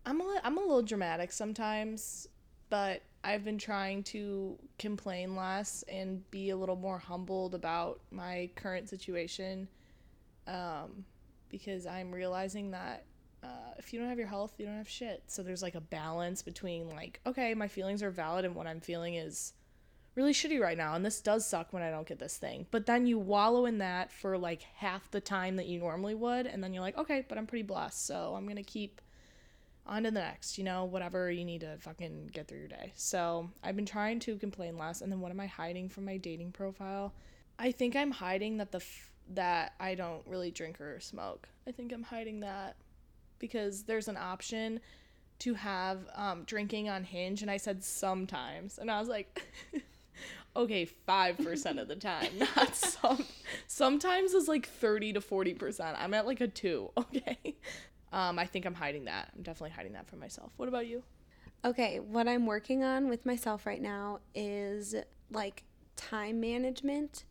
I'm 0.05 0.19
a, 0.21 0.41
I'm 0.43 0.57
a 0.57 0.61
little 0.61 0.83
dramatic 0.83 1.31
sometimes, 1.31 2.27
but 2.69 3.01
I've 3.23 3.45
been 3.45 3.57
trying 3.57 4.03
to 4.03 4.57
complain 4.77 5.35
less 5.35 5.83
and 5.87 6.29
be 6.29 6.49
a 6.49 6.57
little 6.57 6.75
more 6.75 6.97
humbled 6.97 7.55
about 7.55 8.01
my 8.11 8.49
current 8.55 8.89
situation. 8.89 9.69
Um, 10.45 11.05
because 11.53 11.85
I'm 11.85 12.11
realizing 12.11 12.71
that 12.71 13.05
uh, 13.43 13.75
if 13.77 13.93
you 13.93 13.99
don't 13.99 14.09
have 14.09 14.17
your 14.17 14.27
health, 14.27 14.55
you 14.57 14.65
don't 14.65 14.77
have 14.77 14.89
shit. 14.89 15.21
So 15.27 15.43
there's 15.43 15.61
like 15.61 15.75
a 15.75 15.81
balance 15.81 16.41
between 16.41 16.89
like, 16.89 17.19
okay, 17.27 17.53
my 17.53 17.67
feelings 17.67 18.01
are 18.01 18.09
valid 18.09 18.43
and 18.43 18.55
what 18.55 18.65
I'm 18.65 18.81
feeling 18.81 19.13
is 19.13 19.53
really 20.15 20.33
shitty 20.33 20.59
right 20.59 20.77
now, 20.77 20.95
and 20.95 21.05
this 21.05 21.21
does 21.21 21.45
suck 21.45 21.71
when 21.71 21.83
I 21.83 21.91
don't 21.91 22.07
get 22.07 22.17
this 22.17 22.37
thing. 22.37 22.65
But 22.71 22.87
then 22.87 23.05
you 23.05 23.19
wallow 23.19 23.67
in 23.67 23.77
that 23.77 24.11
for 24.11 24.35
like 24.35 24.63
half 24.77 25.11
the 25.11 25.21
time 25.21 25.57
that 25.57 25.67
you 25.67 25.77
normally 25.77 26.15
would, 26.15 26.47
and 26.47 26.63
then 26.63 26.73
you're 26.73 26.81
like, 26.81 26.97
okay, 26.97 27.23
but 27.29 27.37
I'm 27.37 27.45
pretty 27.45 27.63
blessed, 27.63 28.03
so 28.05 28.33
I'm 28.35 28.47
gonna 28.47 28.63
keep 28.63 28.99
on 29.85 30.03
to 30.03 30.11
the 30.11 30.21
next, 30.21 30.57
you 30.57 30.63
know, 30.63 30.85
whatever 30.85 31.29
you 31.29 31.45
need 31.45 31.61
to 31.61 31.77
fucking 31.77 32.31
get 32.33 32.47
through 32.47 32.59
your 32.59 32.67
day. 32.67 32.93
So 32.95 33.51
I've 33.63 33.75
been 33.75 33.85
trying 33.85 34.19
to 34.21 34.37
complain 34.37 34.75
less, 34.75 35.01
and 35.01 35.11
then 35.11 35.19
what 35.19 35.31
am 35.31 35.39
I 35.39 35.47
hiding 35.47 35.89
from 35.89 36.05
my 36.05 36.17
dating 36.17 36.51
profile? 36.51 37.13
I 37.59 37.71
think 37.71 37.95
I'm 37.95 38.11
hiding 38.11 38.57
that 38.57 38.71
the 38.71 38.83
that 39.29 39.73
I 39.79 39.95
don't 39.95 40.25
really 40.27 40.51
drink 40.51 40.79
or 40.81 40.99
smoke. 40.99 41.47
I 41.67 41.71
think 41.71 41.91
I'm 41.91 42.03
hiding 42.03 42.41
that 42.41 42.75
because 43.39 43.83
there's 43.83 44.07
an 44.07 44.17
option 44.17 44.79
to 45.39 45.53
have 45.53 45.99
um, 46.15 46.43
drinking 46.43 46.89
on 46.89 47.03
Hinge, 47.03 47.41
and 47.41 47.51
I 47.51 47.57
said 47.57 47.83
sometimes, 47.83 48.77
and 48.77 48.89
I 48.89 48.99
was 48.99 49.09
like, 49.09 49.43
okay, 50.55 50.85
five 50.85 51.37
percent 51.37 51.79
of 51.79 51.87
the 51.87 51.95
time, 51.95 52.29
not 52.55 52.75
some. 52.75 53.25
Sometimes 53.67 54.33
is 54.33 54.47
like 54.47 54.67
thirty 54.67 55.11
to 55.13 55.21
forty 55.21 55.53
percent. 55.53 55.97
I'm 55.99 56.13
at 56.13 56.25
like 56.25 56.41
a 56.41 56.47
two. 56.47 56.91
Okay, 56.97 57.55
um, 58.11 58.37
I 58.37 58.45
think 58.45 58.65
I'm 58.65 58.75
hiding 58.75 59.05
that. 59.05 59.31
I'm 59.35 59.43
definitely 59.43 59.71
hiding 59.71 59.93
that 59.93 60.07
from 60.07 60.19
myself. 60.19 60.51
What 60.57 60.69
about 60.69 60.87
you? 60.87 61.03
Okay, 61.65 61.99
what 61.99 62.27
I'm 62.27 62.45
working 62.45 62.83
on 62.83 63.09
with 63.09 63.25
myself 63.25 63.65
right 63.65 63.81
now 63.81 64.19
is 64.35 64.95
like 65.31 65.63
time 65.95 66.39
management 66.39 67.23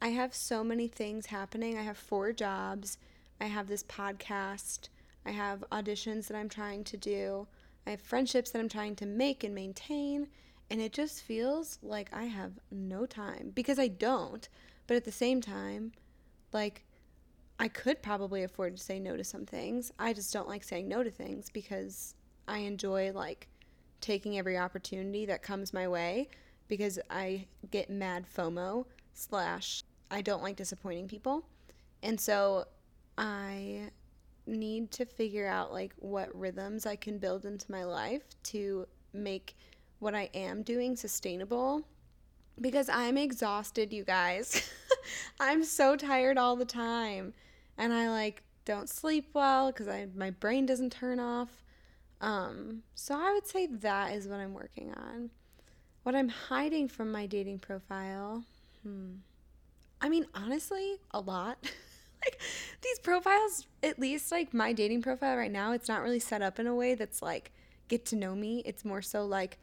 I 0.00 0.08
have 0.08 0.34
so 0.34 0.62
many 0.62 0.88
things 0.88 1.26
happening. 1.26 1.78
I 1.78 1.82
have 1.82 1.96
four 1.96 2.32
jobs. 2.32 2.98
I 3.40 3.46
have 3.46 3.68
this 3.68 3.82
podcast. 3.82 4.88
I 5.26 5.30
have 5.30 5.64
auditions 5.72 6.26
that 6.26 6.36
I'm 6.36 6.48
trying 6.48 6.84
to 6.84 6.96
do. 6.96 7.46
I 7.86 7.90
have 7.90 8.00
friendships 8.00 8.50
that 8.50 8.58
I'm 8.58 8.68
trying 8.68 8.96
to 8.96 9.06
make 9.06 9.44
and 9.44 9.54
maintain. 9.54 10.28
And 10.70 10.80
it 10.80 10.92
just 10.92 11.22
feels 11.22 11.78
like 11.82 12.10
I 12.12 12.24
have 12.24 12.52
no 12.70 13.06
time 13.06 13.52
because 13.54 13.78
I 13.78 13.88
don't. 13.88 14.48
But 14.86 14.96
at 14.96 15.04
the 15.04 15.12
same 15.12 15.40
time, 15.40 15.92
like, 16.52 16.84
I 17.58 17.68
could 17.68 18.02
probably 18.02 18.42
afford 18.42 18.76
to 18.76 18.82
say 18.82 18.98
no 18.98 19.16
to 19.16 19.24
some 19.24 19.46
things. 19.46 19.92
I 19.98 20.12
just 20.12 20.32
don't 20.32 20.48
like 20.48 20.64
saying 20.64 20.88
no 20.88 21.02
to 21.02 21.10
things 21.10 21.48
because 21.50 22.14
I 22.48 22.58
enjoy, 22.58 23.12
like, 23.12 23.48
taking 24.00 24.38
every 24.38 24.58
opportunity 24.58 25.24
that 25.26 25.42
comes 25.42 25.72
my 25.72 25.88
way 25.88 26.28
because 26.68 26.98
I 27.10 27.46
get 27.70 27.88
mad 27.90 28.26
FOMO 28.34 28.86
slash 29.14 29.82
I 30.10 30.20
don't 30.20 30.42
like 30.42 30.56
disappointing 30.56 31.08
people. 31.08 31.44
And 32.02 32.20
so 32.20 32.66
I 33.16 33.90
need 34.46 34.90
to 34.92 35.06
figure 35.06 35.46
out 35.46 35.72
like 35.72 35.94
what 35.98 36.34
rhythms 36.38 36.86
I 36.86 36.96
can 36.96 37.18
build 37.18 37.44
into 37.46 37.70
my 37.70 37.84
life 37.84 38.22
to 38.44 38.86
make 39.12 39.56
what 40.00 40.14
I 40.14 40.28
am 40.34 40.62
doing 40.62 40.96
sustainable 40.96 41.82
because 42.60 42.88
I'm 42.88 43.16
exhausted, 43.16 43.92
you 43.92 44.04
guys. 44.04 44.70
I'm 45.40 45.64
so 45.64 45.96
tired 45.96 46.38
all 46.38 46.56
the 46.56 46.64
time. 46.64 47.32
And 47.78 47.92
I 47.92 48.10
like 48.10 48.42
don't 48.64 48.88
sleep 48.88 49.30
well 49.34 49.72
cuz 49.72 49.88
I 49.88 50.08
my 50.14 50.30
brain 50.30 50.66
doesn't 50.66 50.92
turn 50.92 51.18
off. 51.18 51.64
Um 52.20 52.82
so 52.94 53.14
I 53.14 53.32
would 53.32 53.46
say 53.46 53.66
that 53.66 54.12
is 54.12 54.28
what 54.28 54.40
I'm 54.40 54.54
working 54.54 54.92
on. 54.92 55.30
What 56.02 56.14
I'm 56.14 56.28
hiding 56.28 56.88
from 56.88 57.10
my 57.10 57.26
dating 57.26 57.60
profile. 57.60 58.44
Hmm. 58.84 59.14
I 60.00 60.08
mean, 60.08 60.26
honestly, 60.34 61.00
a 61.12 61.20
lot. 61.20 61.58
like 62.24 62.38
these 62.82 62.98
profiles, 62.98 63.66
at 63.82 63.98
least 63.98 64.30
like 64.30 64.52
my 64.54 64.72
dating 64.72 65.02
profile 65.02 65.36
right 65.36 65.50
now, 65.50 65.72
it's 65.72 65.88
not 65.88 66.02
really 66.02 66.20
set 66.20 66.42
up 66.42 66.58
in 66.58 66.66
a 66.66 66.74
way 66.74 66.94
that's 66.94 67.22
like 67.22 67.52
get 67.88 68.04
to 68.06 68.16
know 68.16 68.34
me. 68.34 68.62
It's 68.64 68.84
more 68.84 69.02
so 69.02 69.24
like 69.24 69.58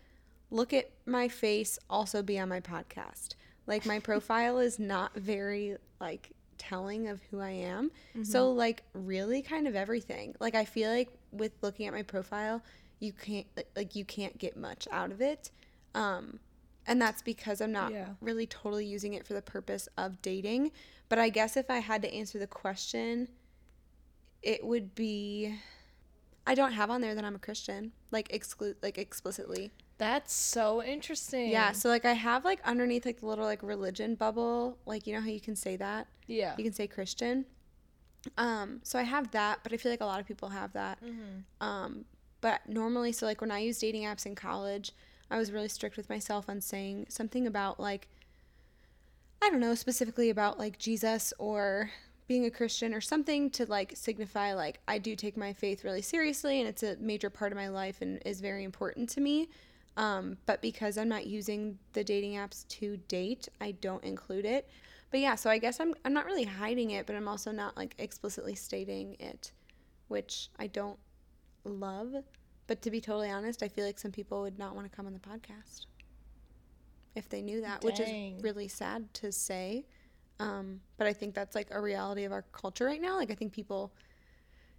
look 0.49 0.73
at 0.73 0.91
my 1.05 1.27
face, 1.27 1.79
also 1.89 2.21
be 2.21 2.39
on 2.39 2.49
my 2.49 2.59
podcast. 2.59 3.35
Like 3.67 3.85
my 3.85 3.99
profile 4.09 4.59
is 4.59 4.79
not 4.79 5.15
very 5.15 5.77
like 5.99 6.31
telling 6.57 7.07
of 7.07 7.21
who 7.31 7.39
I 7.39 7.51
am. 7.51 7.91
So 8.23 8.51
like 8.51 8.83
really 8.93 9.41
kind 9.41 9.67
of 9.67 9.75
everything. 9.75 10.35
Like 10.39 10.55
I 10.55 10.65
feel 10.65 10.91
like 10.91 11.09
with 11.31 11.53
looking 11.61 11.87
at 11.87 11.93
my 11.93 12.03
profile, 12.03 12.61
you 12.99 13.13
can't 13.13 13.47
like 13.75 13.95
you 13.95 14.05
can't 14.05 14.37
get 14.37 14.55
much 14.57 14.87
out 14.91 15.11
of 15.11 15.21
it. 15.21 15.51
Um 15.95 16.39
and 16.87 17.01
that's 17.01 17.21
because 17.21 17.61
I'm 17.61 17.71
not 17.71 17.91
Yeah. 17.91 18.09
really 18.21 18.45
totally 18.47 18.85
using 18.85 19.13
it 19.13 19.25
for 19.25 19.33
the 19.33 19.41
purpose 19.41 19.87
of 19.97 20.21
dating. 20.21 20.71
But 21.09 21.19
I 21.19 21.29
guess 21.29 21.57
if 21.57 21.69
I 21.69 21.79
had 21.79 22.01
to 22.03 22.13
answer 22.13 22.39
the 22.39 22.47
question, 22.47 23.27
it 24.41 24.65
would 24.65 24.95
be 24.95 25.55
I 26.47 26.55
don't 26.55 26.71
have 26.71 26.89
on 26.89 27.01
there 27.01 27.13
that 27.13 27.23
I'm 27.23 27.35
a 27.35 27.39
Christian, 27.39 27.91
like 28.09 28.29
exclu- 28.29 28.75
like 28.81 28.97
explicitly. 28.97 29.71
That's 29.99 30.33
so 30.33 30.81
interesting. 30.83 31.49
Yeah, 31.51 31.71
so 31.73 31.87
like 31.89 32.05
I 32.05 32.13
have 32.13 32.43
like 32.43 32.59
underneath 32.65 33.05
like 33.05 33.19
the 33.19 33.27
little 33.27 33.45
like 33.45 33.61
religion 33.61 34.15
bubble, 34.15 34.79
like 34.87 35.05
you 35.05 35.13
know 35.13 35.21
how 35.21 35.27
you 35.27 35.39
can 35.39 35.55
say 35.55 35.75
that? 35.77 36.07
Yeah. 36.25 36.55
You 36.57 36.63
can 36.63 36.73
say 36.73 36.87
Christian. 36.87 37.45
Um, 38.37 38.79
so 38.83 38.97
I 38.97 39.03
have 39.03 39.31
that, 39.31 39.59
but 39.61 39.73
I 39.73 39.77
feel 39.77 39.91
like 39.91 40.01
a 40.01 40.05
lot 40.05 40.19
of 40.19 40.25
people 40.27 40.49
have 40.49 40.73
that. 40.73 40.97
Um, 41.59 42.05
but 42.39 42.67
normally, 42.67 43.11
so 43.11 43.25
like 43.27 43.41
when 43.41 43.51
I 43.51 43.59
use 43.59 43.77
dating 43.79 44.03
apps 44.03 44.25
in 44.25 44.33
college, 44.35 44.93
I 45.31 45.37
was 45.37 45.51
really 45.51 45.69
strict 45.69 45.97
with 45.97 46.09
myself 46.09 46.49
on 46.49 46.61
saying 46.61 47.07
something 47.09 47.47
about 47.47 47.79
like, 47.79 48.07
I 49.41 49.49
don't 49.49 49.61
know, 49.61 49.75
specifically 49.75 50.29
about 50.29 50.59
like 50.59 50.77
Jesus 50.77 51.33
or 51.39 51.89
being 52.27 52.45
a 52.45 52.51
Christian 52.51 52.93
or 52.93 53.01
something 53.01 53.49
to 53.51 53.65
like 53.65 53.93
signify 53.95 54.53
like 54.53 54.79
I 54.87 54.99
do 54.99 55.15
take 55.15 55.35
my 55.35 55.53
faith 55.53 55.83
really 55.83 56.01
seriously 56.01 56.59
and 56.59 56.69
it's 56.69 56.83
a 56.83 56.95
major 56.97 57.29
part 57.29 57.51
of 57.51 57.57
my 57.57 57.69
life 57.69 58.01
and 58.01 58.21
is 58.25 58.41
very 58.41 58.63
important 58.63 59.09
to 59.09 59.21
me. 59.21 59.49
Um, 59.97 60.37
but 60.45 60.61
because 60.61 60.97
I'm 60.97 61.09
not 61.09 61.25
using 61.25 61.77
the 61.93 62.03
dating 62.03 62.33
apps 62.33 62.67
to 62.69 62.97
date, 63.07 63.49
I 63.59 63.71
don't 63.71 64.03
include 64.03 64.45
it. 64.45 64.69
But 65.11 65.19
yeah, 65.19 65.35
so 65.35 65.49
I 65.49 65.57
guess 65.57 65.79
I'm 65.79 65.93
I'm 66.05 66.13
not 66.13 66.25
really 66.25 66.45
hiding 66.45 66.91
it, 66.91 67.05
but 67.05 67.15
I'm 67.15 67.27
also 67.27 67.51
not 67.51 67.75
like 67.75 67.95
explicitly 67.97 68.55
stating 68.55 69.17
it, 69.19 69.51
which 70.07 70.49
I 70.57 70.67
don't 70.67 70.97
love. 71.65 72.15
But 72.67 72.81
to 72.83 72.91
be 72.91 73.01
totally 73.01 73.29
honest, 73.29 73.63
I 73.63 73.67
feel 73.67 73.85
like 73.85 73.99
some 73.99 74.11
people 74.11 74.41
would 74.41 74.57
not 74.57 74.75
want 74.75 74.89
to 74.89 74.95
come 74.95 75.05
on 75.05 75.13
the 75.13 75.19
podcast 75.19 75.85
if 77.15 77.27
they 77.27 77.41
knew 77.41 77.61
that, 77.61 77.83
which 77.83 77.99
is 77.99 78.43
really 78.43 78.67
sad 78.67 79.13
to 79.15 79.31
say. 79.31 79.85
Um, 80.39 80.81
but 80.97 81.07
I 81.07 81.13
think 81.13 81.35
that's 81.35 81.55
like 81.55 81.67
a 81.71 81.79
reality 81.81 82.23
of 82.23 82.31
our 82.31 82.43
culture 82.51 82.85
right 82.85 83.01
now. 83.01 83.17
Like 83.17 83.31
I 83.31 83.35
think 83.35 83.51
people 83.51 83.91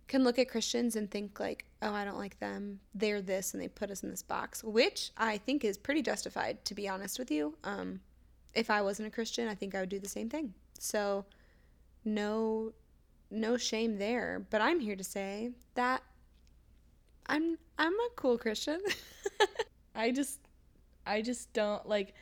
can 0.09 0.25
look 0.25 0.39
at 0.39 0.49
Christians 0.49 0.97
and 0.97 1.11
think 1.11 1.39
like, 1.39 1.65
"Oh, 1.83 1.93
I 1.93 2.05
don't 2.05 2.19
like 2.19 2.39
them. 2.41 2.81
They're 2.95 3.23
this," 3.23 3.55
and 3.55 3.63
they 3.63 3.69
put 3.69 3.91
us 3.91 4.03
in 4.03 4.11
this 4.11 4.23
box, 4.23 4.65
which 4.65 5.11
I 5.17 5.39
think 5.39 5.65
is 5.65 5.79
pretty 5.79 6.03
justified. 6.03 6.65
To 6.65 6.75
be 6.75 6.89
honest 6.89 7.19
with 7.19 7.31
you, 7.31 7.57
um, 7.65 8.01
if 8.55 8.71
I 8.71 8.83
wasn't 8.83 9.09
a 9.09 9.11
Christian, 9.11 9.49
I 9.49 9.55
think 9.55 9.75
I 9.75 9.81
would 9.81 9.89
do 9.89 10.01
the 10.01 10.09
same 10.09 10.29
thing. 10.29 10.55
So, 10.79 11.25
no, 12.05 12.73
no 13.31 13.57
shame 13.57 13.99
there. 13.99 14.45
But 14.51 14.61
I'm 14.61 14.81
here 14.81 14.97
to 14.97 15.05
say 15.05 15.53
that 15.75 16.03
I'm 17.27 17.59
I'm 17.79 17.93
a 17.93 18.09
cool 18.17 18.39
Christian. 18.39 18.81
I 19.95 20.11
just 20.11 20.39
I 21.07 21.23
just 21.23 21.53
don't 21.53 21.87
like 21.89 22.15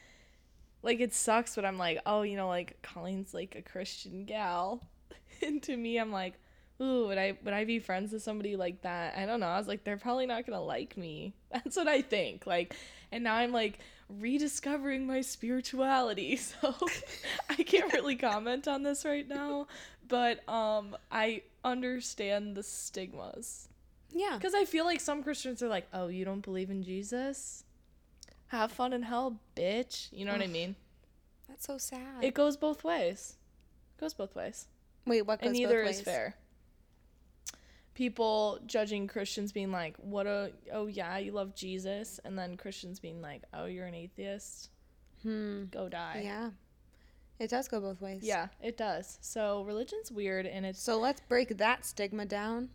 like 0.83 1.01
it 1.01 1.15
sucks 1.15 1.55
but 1.55 1.65
I'm 1.65 1.79
like, 1.79 2.01
oh, 2.07 2.23
you 2.23 2.37
know, 2.37 2.49
like 2.49 2.81
Colleen's 2.83 3.35
like 3.35 3.57
a 3.57 3.63
Christian 3.63 4.25
gal. 4.25 4.83
and 5.43 5.63
to 5.65 5.77
me 5.77 5.99
I'm 5.99 6.13
like, 6.13 6.35
ooh, 6.83 7.09
would 7.09 7.19
I 7.19 7.39
would 7.45 7.55
I 7.55 7.65
be 7.65 7.79
friends 7.79 8.13
with 8.13 8.23
somebody 8.23 8.57
like 8.57 8.83
that? 8.83 9.17
I 9.17 9.27
don't 9.27 9.41
know. 9.41 9.49
I 9.49 9.59
was 9.59 9.69
like, 9.69 9.85
they're 9.85 9.97
probably 9.99 10.27
not 10.27 10.47
gonna 10.47 10.63
like 10.63 10.97
me. 10.97 11.35
That's 11.53 11.77
what 11.77 11.89
I 11.89 12.03
think. 12.03 12.47
Like 12.47 12.77
and 13.13 13.25
now 13.25 13.37
I'm 13.37 13.53
like 13.53 13.79
rediscovering 14.09 15.07
my 15.07 15.21
spirituality. 15.23 16.37
So 16.37 16.75
I 17.49 17.63
can't 17.63 17.93
really 17.93 18.17
comment 18.17 18.69
on 18.69 18.83
this 18.83 19.05
right 19.05 19.29
now. 19.29 19.67
But 20.09 20.49
um 20.49 20.97
I 21.11 21.43
understand 21.65 22.57
the 22.57 22.63
stigmas. 22.63 23.70
Yeah. 24.13 24.37
Because 24.37 24.55
I 24.55 24.65
feel 24.65 24.85
like 24.85 25.01
some 25.01 25.23
Christians 25.23 25.63
are 25.63 25.69
like, 25.69 25.87
oh, 25.93 26.09
you 26.09 26.25
don't 26.25 26.41
believe 26.41 26.71
in 26.71 26.83
Jesus? 26.83 27.65
Have 28.49 28.73
fun 28.73 28.93
in 28.93 29.03
hell, 29.03 29.39
bitch. 29.57 30.09
You 30.13 30.25
know 30.25 30.33
what 30.33 30.43
I 30.43 30.49
mean? 30.49 30.75
That's 31.49 31.67
so 31.67 31.79
sad. 31.79 32.23
It 32.23 32.35
goes 32.35 32.57
both 32.57 32.83
ways. 32.85 33.37
It 33.97 34.01
goes 34.01 34.15
both 34.15 34.35
ways. 34.35 34.67
Wait, 35.07 35.23
what 35.23 35.41
goes 35.41 35.49
and 35.49 35.57
neither 35.57 35.83
both 35.83 35.91
is 35.93 36.01
fair. 36.01 36.37
People 37.95 38.59
judging 38.67 39.07
Christians 39.07 39.53
being 39.53 39.71
like, 39.71 39.97
what 39.99 40.27
a, 40.27 40.53
oh 40.73 40.87
yeah, 40.87 41.19
you 41.19 41.33
love 41.33 41.55
Jesus. 41.55 42.19
And 42.25 42.39
then 42.39 42.57
Christians 42.57 42.99
being 42.99 43.21
like, 43.21 43.43
oh, 43.53 43.67
you're 43.67 43.87
an 43.87 43.95
atheist. 43.95 44.71
Hmm. 45.23 45.65
Go 45.71 45.89
die. 45.89 46.23
Yeah. 46.25 46.51
It 47.39 47.51
does 47.51 47.69
go 47.69 47.81
both 47.81 48.01
ways. 48.01 48.21
Yeah, 48.23 48.49
it 48.63 48.77
does. 48.77 49.19
So 49.23 49.63
religion's 49.63 50.13
weird 50.13 50.47
and 50.47 50.67
it's 50.67 50.83
So 50.83 50.99
let's 50.99 51.23
break 51.23 51.57
that 51.57 51.87
stigma 51.87 52.27
down. 52.27 52.69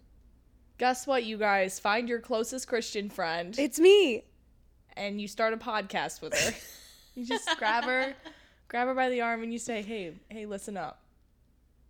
Guess 0.77 1.07
what, 1.07 1.23
you 1.23 1.37
guys? 1.37 1.79
Find 1.79 2.07
your 2.09 2.19
closest 2.19 2.67
Christian 2.67 3.09
friend. 3.09 3.57
It's 3.57 3.79
me. 3.79 4.23
and 4.97 5.19
you 5.19 5.27
start 5.27 5.53
a 5.53 5.57
podcast 5.57 6.21
with 6.21 6.33
her. 6.37 6.53
you 7.15 7.25
just 7.25 7.49
grab 7.57 7.83
her, 7.85 8.13
grab 8.67 8.87
her 8.87 8.93
by 8.93 9.09
the 9.09 9.21
arm, 9.21 9.43
and 9.43 9.51
you 9.51 9.59
say, 9.59 9.81
"Hey, 9.81 10.13
hey, 10.29 10.45
listen 10.45 10.77
up." 10.77 11.01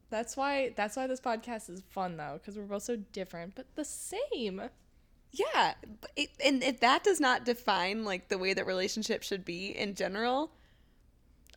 That's 0.10 0.38
why. 0.38 0.74
That's 0.75 0.96
why 0.96 1.08
this 1.08 1.22
podcast 1.22 1.70
is 1.70 1.82
fun 1.89 2.18
though, 2.18 2.39
because 2.42 2.58
we're 2.58 2.63
both 2.65 2.84
so 2.84 2.96
different 2.96 3.56
but 3.56 3.68
the 3.75 3.86
same. 3.86 4.62
Yeah, 5.32 5.74
it, 6.15 6.30
and 6.44 6.63
if 6.63 6.80
that 6.80 7.04
does 7.04 7.20
not 7.20 7.44
define 7.44 8.06
like 8.06 8.30
the 8.30 8.38
way 8.38 8.54
that 8.54 8.65
relationships 8.65 9.27
should 9.27 9.44
be 9.44 9.68
in 9.77 9.94
general, 9.96 10.51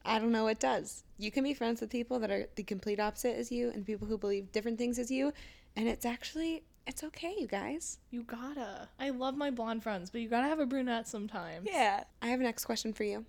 I 0.05 0.19
don't 0.19 0.33
know 0.33 0.45
what 0.45 0.59
does. 0.59 1.05
You 1.17 1.31
can 1.31 1.45
be 1.45 1.55
friends 1.55 1.81
with 1.81 1.91
people 1.91 2.19
that 2.21 2.31
are 2.31 2.47
the 2.57 2.65
complete 2.65 2.99
opposite 2.99 3.37
as 3.37 3.53
you 3.53 3.71
and 3.71 3.87
people 3.87 4.09
who 4.09 4.19
believe 4.19 4.51
different 4.51 4.79
things 4.79 4.99
as 4.99 5.11
you, 5.13 5.33
and 5.77 5.87
it's 5.89 6.05
actually 6.05 6.65
it's 6.89 7.05
okay, 7.05 7.35
you 7.39 7.47
guys. 7.47 7.99
You 8.11 8.23
gotta. 8.23 8.89
I 8.99 9.11
love 9.11 9.37
my 9.37 9.51
blonde 9.51 9.83
friends, 9.83 10.09
but 10.11 10.23
you 10.23 10.29
gotta 10.29 10.49
have 10.49 10.59
a 10.59 10.67
brunette 10.67 11.07
sometimes. 11.07 11.69
Yeah. 11.71 12.05
I 12.23 12.29
have 12.29 12.41
a 12.41 12.43
next 12.43 12.65
question 12.65 12.95
for 12.95 13.05
you. 13.05 13.27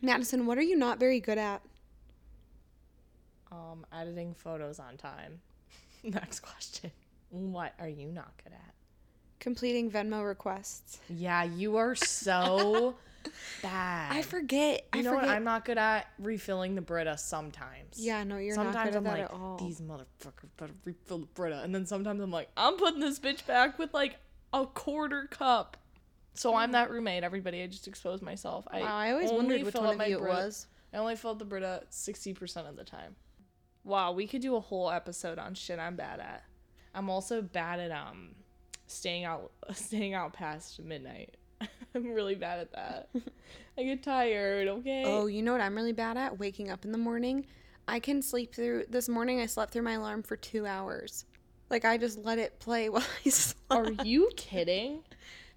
Madison, 0.00 0.46
what 0.46 0.56
are 0.58 0.62
you 0.62 0.74
not 0.76 0.98
very 0.98 1.20
good 1.20 1.38
at? 1.38 1.62
Um, 3.52 3.84
editing 3.92 4.34
photos 4.34 4.80
on 4.80 4.96
time. 4.96 5.40
Next 6.02 6.40
question. 6.40 6.90
What 7.28 7.74
are 7.78 7.88
you 7.88 8.10
not 8.10 8.32
good 8.42 8.54
at? 8.54 8.74
Completing 9.38 9.90
Venmo 9.90 10.26
requests. 10.26 10.98
Yeah, 11.10 11.44
you 11.44 11.76
are 11.76 11.94
so 11.94 12.96
bad. 13.62 14.12
I 14.16 14.22
forget. 14.22 14.86
You 14.94 15.00
I 15.00 15.02
know 15.02 15.10
forget. 15.10 15.26
what? 15.26 15.34
I'm 15.34 15.44
not 15.44 15.64
good 15.64 15.78
at 15.78 16.06
refilling 16.18 16.74
the 16.74 16.80
Brita 16.80 17.16
sometimes. 17.18 17.96
Yeah, 17.98 18.24
no, 18.24 18.36
you're 18.38 18.54
sometimes 18.54 18.74
not 18.74 18.84
good 18.86 18.96
I'm 18.96 19.06
at 19.06 19.10
that 19.14 19.20
like, 19.22 19.30
at 19.32 19.40
all. 19.40 19.56
these 19.58 19.80
motherfuckers 19.80 20.48
better 20.56 20.72
refill 20.84 21.18
the 21.18 21.26
Brita. 21.26 21.60
And 21.62 21.74
then 21.74 21.86
sometimes 21.86 22.20
I'm 22.20 22.30
like, 22.30 22.48
I'm 22.56 22.76
putting 22.76 23.00
this 23.00 23.18
bitch 23.18 23.46
back 23.46 23.78
with 23.78 23.92
like 23.94 24.16
a 24.52 24.66
quarter 24.66 25.26
cup. 25.30 25.76
So 26.34 26.54
I'm 26.54 26.72
that 26.72 26.90
roommate, 26.90 27.24
everybody. 27.24 27.62
I 27.62 27.66
just 27.66 27.86
exposed 27.88 28.22
myself. 28.22 28.66
I, 28.70 28.80
Wow, 28.80 28.96
I 28.96 29.12
always 29.12 29.30
only 29.30 29.36
wondered 29.44 29.62
which 29.64 29.74
one 29.74 29.86
of 29.90 29.96
my 29.98 30.06
you 30.06 30.16
it 30.16 30.20
Brita- 30.20 30.34
was. 30.34 30.66
I 30.94 30.98
only 30.98 31.16
fill 31.16 31.32
up 31.32 31.38
the 31.38 31.44
Brita 31.44 31.82
60% 31.90 32.68
of 32.68 32.76
the 32.76 32.84
time. 32.84 33.16
Wow, 33.84 34.12
we 34.12 34.26
could 34.26 34.40
do 34.42 34.56
a 34.56 34.60
whole 34.60 34.90
episode 34.90 35.38
on 35.38 35.54
shit 35.54 35.78
I'm 35.78 35.96
bad 35.96 36.20
at. 36.20 36.44
I'm 36.94 37.10
also 37.10 37.42
bad 37.42 37.80
at 37.80 37.90
um 37.90 38.34
staying 38.86 39.24
out 39.24 39.50
staying 39.72 40.14
out 40.14 40.32
past 40.34 40.80
midnight. 40.82 41.36
I'm 41.94 42.12
really 42.12 42.34
bad 42.34 42.60
at 42.60 42.72
that. 42.72 43.08
I 43.78 43.82
get 43.82 44.02
tired, 44.02 44.68
okay? 44.68 45.04
Oh, 45.06 45.26
you 45.26 45.42
know 45.42 45.52
what 45.52 45.60
I'm 45.60 45.74
really 45.74 45.92
bad 45.92 46.16
at? 46.16 46.38
Waking 46.38 46.70
up 46.70 46.84
in 46.84 46.92
the 46.92 46.98
morning. 46.98 47.46
I 47.88 48.00
can 48.00 48.22
sleep 48.22 48.54
through. 48.54 48.84
This 48.88 49.08
morning, 49.08 49.40
I 49.40 49.46
slept 49.46 49.72
through 49.72 49.82
my 49.82 49.92
alarm 49.92 50.22
for 50.22 50.36
two 50.36 50.66
hours. 50.66 51.24
Like 51.70 51.84
I 51.84 51.96
just 51.96 52.18
let 52.18 52.38
it 52.38 52.58
play 52.60 52.88
while 52.90 53.04
I 53.24 53.28
slept. 53.30 53.60
Are 53.70 54.04
you 54.04 54.30
kidding? 54.36 55.00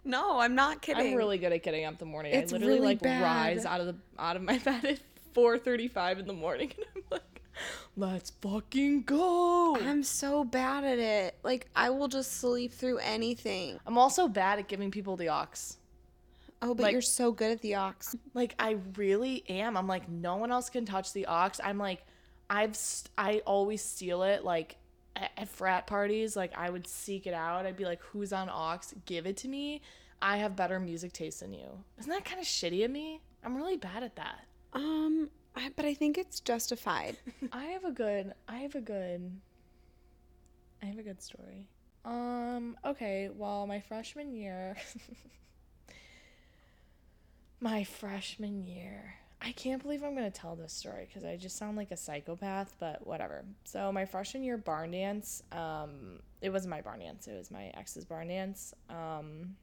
No, 0.04 0.40
I'm 0.40 0.56
not 0.56 0.82
kidding. 0.82 1.14
I'm 1.14 1.16
really 1.16 1.38
good 1.38 1.52
at 1.52 1.64
getting 1.64 1.86
up 1.86 1.94
in 1.94 2.00
the 2.00 2.06
morning. 2.06 2.34
It's 2.34 2.54
I 2.54 2.58
literally 2.58 2.76
really 2.76 2.88
like 2.88 3.02
bad. 3.02 3.24
rise 3.24 3.66
out 3.66 3.82
of 3.82 3.88
the 3.88 3.96
out 4.20 4.36
of 4.36 4.44
my 4.44 4.58
bed 4.60 4.86
at 4.86 5.00
4:35 5.34 6.20
in 6.20 6.28
the 6.28 6.34
morning 6.34 6.72
and 6.78 6.86
I'm 6.96 7.04
like, 7.12 7.42
"Let's 7.98 8.30
fucking 8.42 9.04
go." 9.04 9.76
I'm 9.76 10.04
so 10.04 10.44
bad 10.44 10.84
at 10.84 11.00
it. 11.00 11.38
Like 11.44 11.68
I 11.76 11.90
will 11.90 12.08
just 12.08 12.34
sleep 12.34 12.72
through 12.72 13.00
anything. 13.00 13.80
I'm 13.86 13.98
also 13.98 14.28
bad 14.28 14.60
at 14.60 14.68
giving 14.68 14.92
people 14.92 15.18
the 15.18 15.30
aux. 15.30 15.78
Oh, 16.62 16.74
but 16.74 16.84
Like- 16.84 16.92
you're 16.94 17.02
so 17.02 17.32
good 17.32 17.52
at 17.52 17.62
the 17.62 17.76
aux. 17.76 17.94
Like 18.34 18.56
I 18.60 18.78
really 18.98 19.44
am. 19.50 19.78
I'm 19.78 19.88
like 19.88 20.10
no 20.10 20.38
one 20.38 20.52
else 20.52 20.70
can 20.70 20.86
touch 20.86 21.14
the 21.14 21.28
aux. 21.28 21.52
I'm 21.64 21.78
like 21.78 22.06
I've 22.50 22.76
st- 22.76 23.12
I 23.18 23.40
always 23.46 23.84
steal 23.84 24.24
it 24.24 24.44
like 24.44 24.78
at, 25.16 25.32
at 25.38 25.50
frat 25.50 25.88
parties 25.88 26.36
like 26.36 26.58
I 26.58 26.70
would 26.70 26.88
seek 26.88 27.28
it 27.28 27.34
out. 27.34 27.66
I'd 27.66 27.76
be 27.78 27.86
like 27.86 28.02
who's 28.02 28.32
on 28.34 28.50
aux? 28.50 28.80
Give 29.06 29.26
it 29.28 29.38
to 29.38 29.48
me. 29.48 29.82
I 30.22 30.38
have 30.38 30.56
better 30.56 30.80
music 30.80 31.12
taste 31.14 31.42
than 31.42 31.54
you. 31.54 31.68
Isn't 32.00 32.10
that 32.12 32.26
kind 32.26 32.40
of 32.40 32.48
shitty 32.48 32.84
of 32.86 32.90
me? 32.92 33.22
I'm 33.44 33.56
really 33.56 33.78
bad 33.78 34.02
at 34.02 34.16
that. 34.16 34.46
Um, 34.74 35.30
I, 35.56 35.72
but 35.76 35.86
I 35.86 35.94
think 35.94 36.18
it's 36.18 36.40
justified. 36.40 37.18
I 37.52 37.66
have 37.66 37.84
a 37.84 37.92
good 37.92 38.34
I 38.48 38.58
have 38.58 38.76
a 38.76 38.82
good 38.82 39.40
I 40.82 40.86
have 40.88 40.98
a 40.98 41.04
good 41.04 41.22
story. 41.22 41.68
Um 42.06 42.78
okay, 42.86 43.30
well 43.36 43.68
my 43.68 43.80
freshman 43.82 44.34
year 44.34 44.76
my 47.66 47.84
freshman 47.84 48.64
year. 48.64 49.16
I 49.42 49.52
can't 49.52 49.82
believe 49.82 50.04
I'm 50.04 50.16
going 50.16 50.32
to 50.32 50.40
tell 50.40 50.56
this 50.56 50.72
story 50.72 51.10
cuz 51.12 51.26
I 51.26 51.36
just 51.36 51.58
sound 51.58 51.76
like 51.78 51.90
a 51.90 51.98
psychopath, 51.98 52.76
but 52.80 53.06
whatever. 53.08 53.44
So 53.64 53.92
my 53.92 54.06
freshman 54.06 54.44
year 54.44 54.56
barn 54.56 54.92
dance, 54.92 55.42
um 55.52 56.20
it 56.42 56.52
wasn't 56.52 56.70
my 56.70 56.82
barn 56.82 57.00
dance, 57.00 57.28
it 57.28 57.36
was 57.36 57.50
my 57.50 57.72
ex's 57.74 58.06
barn 58.06 58.28
dance. 58.28 58.76
Um 58.88 59.56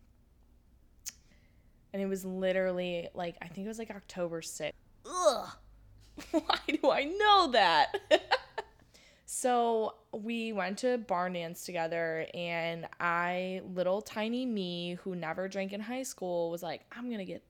and 1.92 2.02
it 2.02 2.06
was 2.06 2.24
literally 2.24 3.08
like 3.14 3.36
I 3.40 3.46
think 3.46 3.66
it 3.66 3.68
was 3.68 3.78
like 3.78 3.90
October 3.90 4.40
6th. 4.40 4.72
Ugh. 5.06 5.48
Why 6.32 6.58
do 6.66 6.90
I 6.90 7.04
know 7.04 7.52
that? 7.52 7.92
so 9.26 9.94
we 10.12 10.52
went 10.52 10.78
to 10.78 10.98
barn 10.98 11.32
dance 11.34 11.64
together, 11.64 12.26
and 12.34 12.86
I, 13.00 13.62
little 13.74 14.02
tiny 14.02 14.44
me 14.44 14.98
who 15.02 15.14
never 15.16 15.48
drank 15.48 15.72
in 15.72 15.80
high 15.80 16.02
school, 16.02 16.50
was 16.50 16.62
like, 16.62 16.82
I'm 16.92 17.10
gonna 17.10 17.24
get 17.24 17.42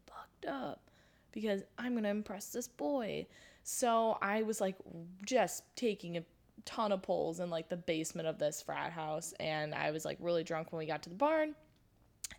fucked 0.43 0.55
up 0.55 0.91
because 1.33 1.63
I'm 1.79 1.95
gonna 1.95 2.09
impress 2.09 2.51
this 2.51 2.69
boy. 2.69 3.27
So 3.65 4.19
I 4.21 4.43
was 4.43 4.61
like, 4.61 4.77
just 5.25 5.65
taking 5.77 6.17
a 6.17 6.25
ton 6.65 6.93
of 6.93 7.03
pulls 7.03 7.41
in 7.41 7.51
like 7.51 7.69
the 7.69 7.77
basement 7.77 8.29
of 8.29 8.39
this 8.39 8.63
frat 8.63 8.93
house, 8.93 9.33
and 9.41 9.75
I 9.75 9.91
was 9.91 10.05
like 10.05 10.19
really 10.21 10.45
drunk 10.45 10.73
when 10.73 10.79
we 10.79 10.87
got 10.87 11.03
to 11.05 11.09
the 11.09 11.15
barn, 11.17 11.55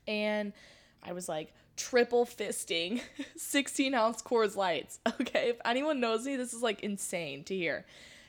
and 0.07 0.53
I 1.01 1.13
was 1.13 1.27
like 1.27 1.53
triple 1.75 2.25
fisting 2.25 3.01
16 3.37 3.93
ounce 3.93 4.21
Coors 4.21 4.55
Lights. 4.55 4.99
Okay, 5.21 5.49
if 5.49 5.57
anyone 5.65 5.99
knows 5.99 6.25
me, 6.25 6.35
this 6.35 6.53
is 6.53 6.61
like 6.61 6.81
insane 6.81 7.43
to 7.45 7.55
hear. 7.55 7.85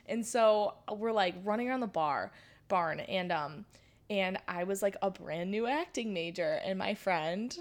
And 0.06 0.24
so 0.24 0.74
we're 0.90 1.12
like 1.12 1.34
running 1.44 1.68
around 1.68 1.80
the 1.80 1.86
bar 1.86 2.32
barn, 2.68 3.00
and 3.00 3.32
um, 3.32 3.64
and 4.08 4.38
I 4.48 4.64
was 4.64 4.82
like 4.82 4.96
a 5.02 5.10
brand 5.10 5.50
new 5.50 5.66
acting 5.66 6.14
major, 6.14 6.60
and 6.64 6.78
my 6.78 6.94
friend. 6.94 7.56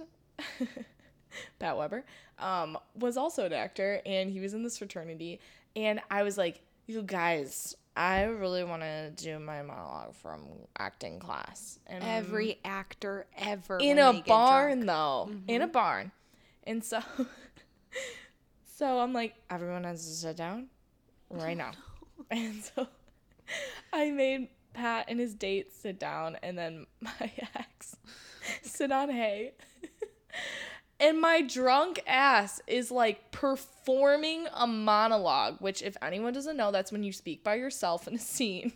Pat 1.59 1.77
Weber, 1.77 2.05
um, 2.39 2.77
was 2.95 3.17
also 3.17 3.45
an 3.45 3.53
actor 3.53 4.01
and 4.05 4.31
he 4.31 4.39
was 4.39 4.53
in 4.53 4.63
this 4.63 4.77
fraternity. 4.77 5.39
And 5.75 5.99
I 6.09 6.23
was 6.23 6.37
like, 6.37 6.61
you 6.87 7.01
guys, 7.01 7.75
I 7.95 8.23
really 8.23 8.63
want 8.63 8.81
to 8.81 9.11
do 9.11 9.39
my 9.39 9.61
monologue 9.61 10.15
from 10.15 10.41
acting 10.77 11.19
class. 11.19 11.79
And 11.85 12.03
Every 12.03 12.59
actor 12.65 13.27
ever 13.37 13.77
in 13.77 13.99
a 13.99 14.23
barn 14.25 14.85
though. 14.85 15.29
In 15.47 15.61
a 15.61 15.67
barn. 15.67 16.11
And 16.65 16.83
so 16.83 17.01
so 18.77 18.99
i'm 18.99 19.13
like 19.13 19.35
everyone 19.49 19.83
has 19.83 20.05
to 20.05 20.11
sit 20.11 20.37
down 20.37 20.67
right 21.29 21.57
now. 21.57 21.71
And 22.31 22.63
so 22.63 22.87
i 23.91 24.09
made 24.09 24.47
pat 24.73 25.05
and 25.07 25.19
his 25.19 25.35
date 25.35 25.73
sit 25.73 25.99
down 25.99 26.37
and 26.41 26.57
then 26.57 26.87
my 27.01 27.31
ex 27.55 27.97
sit 28.63 28.91
on 28.91 29.09
hay 29.09 29.51
and 31.03 31.21
my 31.21 31.41
drunk 31.41 32.01
ass 32.07 32.61
is 32.65 32.89
like 32.89 33.31
performing 33.31 34.47
a 34.53 34.65
monologue 34.65 35.57
which 35.59 35.81
if 35.81 35.95
anyone 36.01 36.33
doesn't 36.33 36.57
know 36.57 36.71
that's 36.71 36.91
when 36.91 37.03
you 37.03 37.11
speak 37.11 37.43
by 37.43 37.55
yourself 37.55 38.07
in 38.07 38.15
a 38.15 38.19
scene 38.33 38.73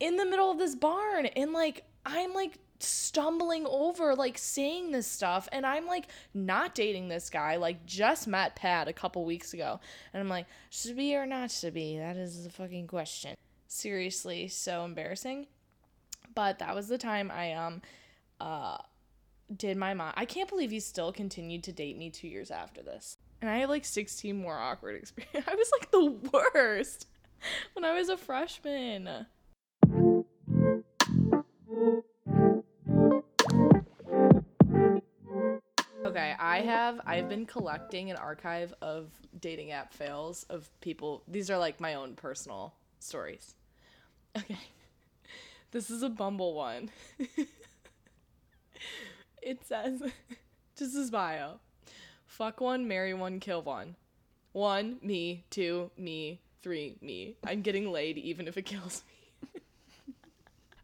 in 0.00 0.16
the 0.16 0.24
middle 0.24 0.50
of 0.50 0.58
this 0.58 0.74
barn. 0.74 1.26
And 1.26 1.52
like 1.52 1.84
I'm 2.04 2.32
like 2.32 2.58
stumbling 2.78 3.66
over 3.66 4.14
like 4.14 4.38
saying 4.38 4.90
this 4.90 5.06
stuff. 5.06 5.48
And 5.52 5.64
I'm 5.64 5.86
like 5.86 6.06
not 6.34 6.74
dating 6.74 7.08
this 7.08 7.30
guy. 7.30 7.56
Like 7.56 7.86
just 7.86 8.26
met 8.26 8.56
Pat 8.56 8.88
a 8.88 8.92
couple 8.92 9.24
weeks 9.24 9.52
ago. 9.52 9.78
And 10.12 10.20
I'm 10.20 10.28
like 10.28 10.46
should 10.70 10.96
be 10.96 11.14
or 11.14 11.26
not 11.26 11.50
should 11.50 11.74
be? 11.74 11.98
That 11.98 12.16
is 12.16 12.44
the 12.44 12.50
fucking 12.50 12.88
question. 12.88 13.36
Seriously 13.68 14.48
so 14.48 14.84
embarrassing. 14.84 15.46
But 16.34 16.58
that 16.60 16.74
was 16.74 16.88
the 16.88 16.98
time 16.98 17.30
I 17.30 17.52
um 17.52 17.82
uh 18.40 18.78
did 19.56 19.76
my 19.76 19.94
mom 19.94 20.12
I 20.16 20.24
can't 20.24 20.48
believe 20.48 20.70
he 20.70 20.80
still 20.80 21.12
continued 21.12 21.64
to 21.64 21.72
date 21.72 21.98
me 21.98 22.10
2 22.10 22.28
years 22.28 22.50
after 22.50 22.82
this 22.82 23.18
and 23.40 23.50
I 23.50 23.58
had 23.58 23.68
like 23.68 23.84
16 23.84 24.36
more 24.36 24.56
awkward 24.56 24.96
experience 25.00 25.46
I 25.48 25.54
was 25.54 25.70
like 25.78 25.90
the 25.90 26.30
worst 26.32 27.06
when 27.74 27.84
I 27.84 27.94
was 27.94 28.08
a 28.08 28.16
freshman 28.16 29.26
Okay, 36.10 36.34
I 36.40 36.60
have 36.62 37.00
I've 37.06 37.28
been 37.28 37.46
collecting 37.46 38.10
an 38.10 38.16
archive 38.16 38.74
of 38.82 39.10
dating 39.38 39.70
app 39.70 39.92
fails 39.92 40.44
of 40.50 40.68
people. 40.80 41.22
These 41.28 41.50
are 41.50 41.58
like 41.58 41.78
my 41.78 41.94
own 41.94 42.14
personal 42.14 42.74
stories. 42.98 43.54
Okay. 44.36 44.58
This 45.72 45.88
is 45.88 46.02
a 46.02 46.08
Bumble 46.08 46.54
one. 46.54 46.90
It 49.42 49.66
says 49.66 50.02
just 50.76 50.96
his 50.96 51.10
bio. 51.10 51.60
Fuck 52.26 52.60
one, 52.60 52.86
marry 52.86 53.14
one, 53.14 53.40
kill 53.40 53.62
one. 53.62 53.96
One, 54.52 54.98
me, 55.02 55.44
two, 55.50 55.90
me, 55.96 56.40
three, 56.62 56.96
me. 57.00 57.36
I'm 57.46 57.62
getting 57.62 57.90
laid 57.90 58.18
even 58.18 58.48
if 58.48 58.56
it 58.56 58.62
kills 58.62 59.02
me. 59.54 59.60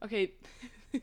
okay. 0.04 0.32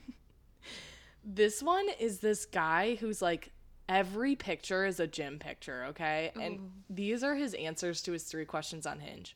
this 1.24 1.62
one 1.62 1.88
is 2.00 2.20
this 2.20 2.46
guy 2.46 2.96
who's 2.96 3.22
like 3.22 3.52
every 3.90 4.36
picture 4.36 4.86
is 4.86 5.00
a 5.00 5.08
gym 5.08 5.40
picture, 5.40 5.86
okay? 5.90 6.32
And 6.40 6.72
these 6.90 7.24
are 7.24 7.36
his 7.36 7.54
answers 7.54 8.02
to 8.04 8.12
his 8.12 8.24
three 8.24 8.46
questions 8.46 8.86
on 8.86 9.00
Hinge. 9.00 9.36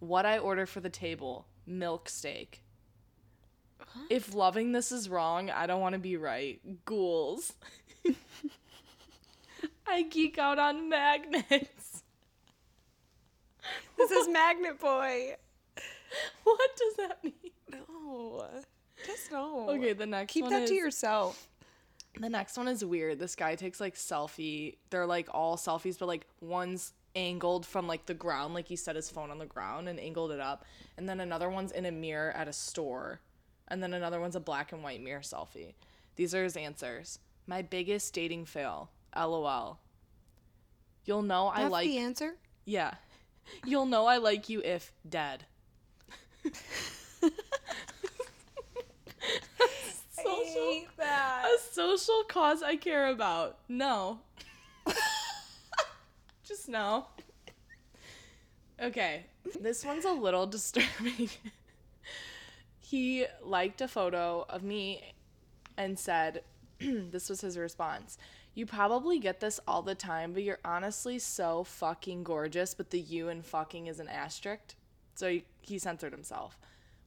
What 0.00 0.26
I 0.26 0.38
order 0.38 0.66
for 0.66 0.80
the 0.80 0.90
table, 0.90 1.46
milk 1.66 2.08
steak. 2.08 2.62
If 4.10 4.34
loving 4.34 4.72
this 4.72 4.92
is 4.92 5.08
wrong, 5.08 5.50
I 5.50 5.66
don't 5.66 5.80
want 5.80 5.94
to 5.94 5.98
be 5.98 6.16
right. 6.16 6.60
Ghouls. 6.84 7.52
I 9.86 10.02
geek 10.02 10.38
out 10.38 10.58
on 10.58 10.88
magnets. 10.88 12.02
This 13.96 14.10
is 14.10 14.28
Magnet 14.28 14.78
Boy. 14.78 15.36
What 16.42 16.70
does 16.78 16.94
that 16.96 17.22
mean? 17.22 17.34
No, 17.70 18.42
just 19.06 19.30
no. 19.30 19.68
Okay, 19.68 19.92
the 19.92 20.06
next 20.06 20.32
keep 20.32 20.44
one 20.44 20.52
that 20.52 20.62
is, 20.62 20.70
to 20.70 20.74
yourself. 20.76 21.48
The 22.18 22.30
next 22.30 22.56
one 22.56 22.66
is 22.66 22.82
weird. 22.82 23.18
This 23.18 23.36
guy 23.36 23.56
takes 23.56 23.78
like 23.78 23.94
selfie. 23.94 24.76
They're 24.88 25.06
like 25.06 25.28
all 25.34 25.58
selfies, 25.58 25.98
but 25.98 26.08
like 26.08 26.26
one's 26.40 26.94
angled 27.14 27.66
from 27.66 27.86
like 27.86 28.06
the 28.06 28.14
ground, 28.14 28.54
like 28.54 28.68
he 28.68 28.76
set 28.76 28.96
his 28.96 29.10
phone 29.10 29.30
on 29.30 29.38
the 29.38 29.46
ground 29.46 29.88
and 29.88 30.00
angled 30.00 30.32
it 30.32 30.40
up. 30.40 30.64
And 30.96 31.08
then 31.08 31.20
another 31.20 31.50
one's 31.50 31.72
in 31.72 31.84
a 31.84 31.92
mirror 31.92 32.30
at 32.32 32.48
a 32.48 32.52
store. 32.52 33.20
And 33.68 33.82
then 33.82 33.92
another 33.92 34.20
one's 34.20 34.36
a 34.36 34.40
black 34.40 34.72
and 34.72 34.82
white 34.82 35.02
mirror 35.02 35.20
selfie. 35.20 35.74
These 36.16 36.34
are 36.34 36.42
his 36.42 36.56
answers. 36.56 37.18
My 37.46 37.62
biggest 37.62 38.12
dating 38.12 38.46
fail. 38.46 38.90
LOL. 39.16 39.78
You'll 41.04 41.22
know 41.22 41.46
I 41.46 41.68
like 41.68 41.86
the 41.86 41.98
answer. 41.98 42.34
Yeah. 42.64 42.94
You'll 43.64 43.86
know 43.86 44.06
I 44.06 44.18
like 44.18 44.48
you 44.48 44.60
if 44.62 44.92
dead. 45.08 45.44
social, 50.22 50.82
that. 50.98 51.46
a 51.46 51.72
social 51.72 52.24
cause 52.28 52.62
I 52.62 52.76
care 52.76 53.08
about. 53.08 53.58
No. 53.68 54.20
Just 56.44 56.68
no. 56.68 57.06
Okay, 58.80 59.24
this 59.60 59.84
one's 59.84 60.04
a 60.04 60.12
little 60.12 60.46
disturbing. 60.46 61.30
He 62.88 63.26
liked 63.42 63.82
a 63.82 63.88
photo 63.88 64.46
of 64.48 64.62
me 64.62 65.12
and 65.76 65.98
said, 65.98 66.42
this 66.80 67.28
was 67.28 67.42
his 67.42 67.58
response. 67.58 68.16
You 68.54 68.64
probably 68.64 69.18
get 69.18 69.40
this 69.40 69.60
all 69.68 69.82
the 69.82 69.94
time, 69.94 70.32
but 70.32 70.42
you're 70.42 70.58
honestly 70.64 71.18
so 71.18 71.64
fucking 71.64 72.24
gorgeous, 72.24 72.72
but 72.72 72.88
the 72.88 72.98
you 72.98 73.28
in 73.28 73.42
fucking 73.42 73.88
is 73.88 74.00
an 74.00 74.08
asterisk. 74.08 74.74
So 75.14 75.28
he, 75.28 75.44
he 75.60 75.78
censored 75.78 76.12
himself 76.12 76.58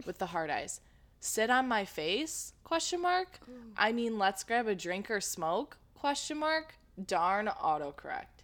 with 0.06 0.20
the 0.20 0.28
hard 0.28 0.52
eyes. 0.52 0.82
Sit 1.20 1.50
on 1.50 1.68
my 1.68 1.84
face? 1.84 2.54
Question 2.64 3.02
mark. 3.02 3.40
I 3.76 3.92
mean, 3.92 4.20
let's 4.20 4.44
grab 4.44 4.68
a 4.68 4.76
drink 4.76 5.10
or 5.10 5.20
smoke? 5.20 5.78
Question 5.96 6.38
mark. 6.38 6.76
Darn 7.04 7.48
autocorrect. 7.48 8.44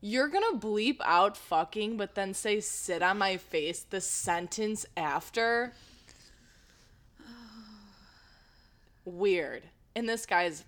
You're 0.00 0.28
gonna 0.28 0.58
bleep 0.58 0.98
out 1.04 1.36
fucking, 1.36 1.96
but 1.96 2.16
then 2.16 2.34
say 2.34 2.58
sit 2.58 3.00
on 3.00 3.18
my 3.18 3.36
face 3.36 3.86
the 3.88 4.00
sentence 4.00 4.84
after. 4.96 5.72
Weird. 9.04 9.64
And 9.94 10.08
this 10.08 10.26
guy's, 10.26 10.64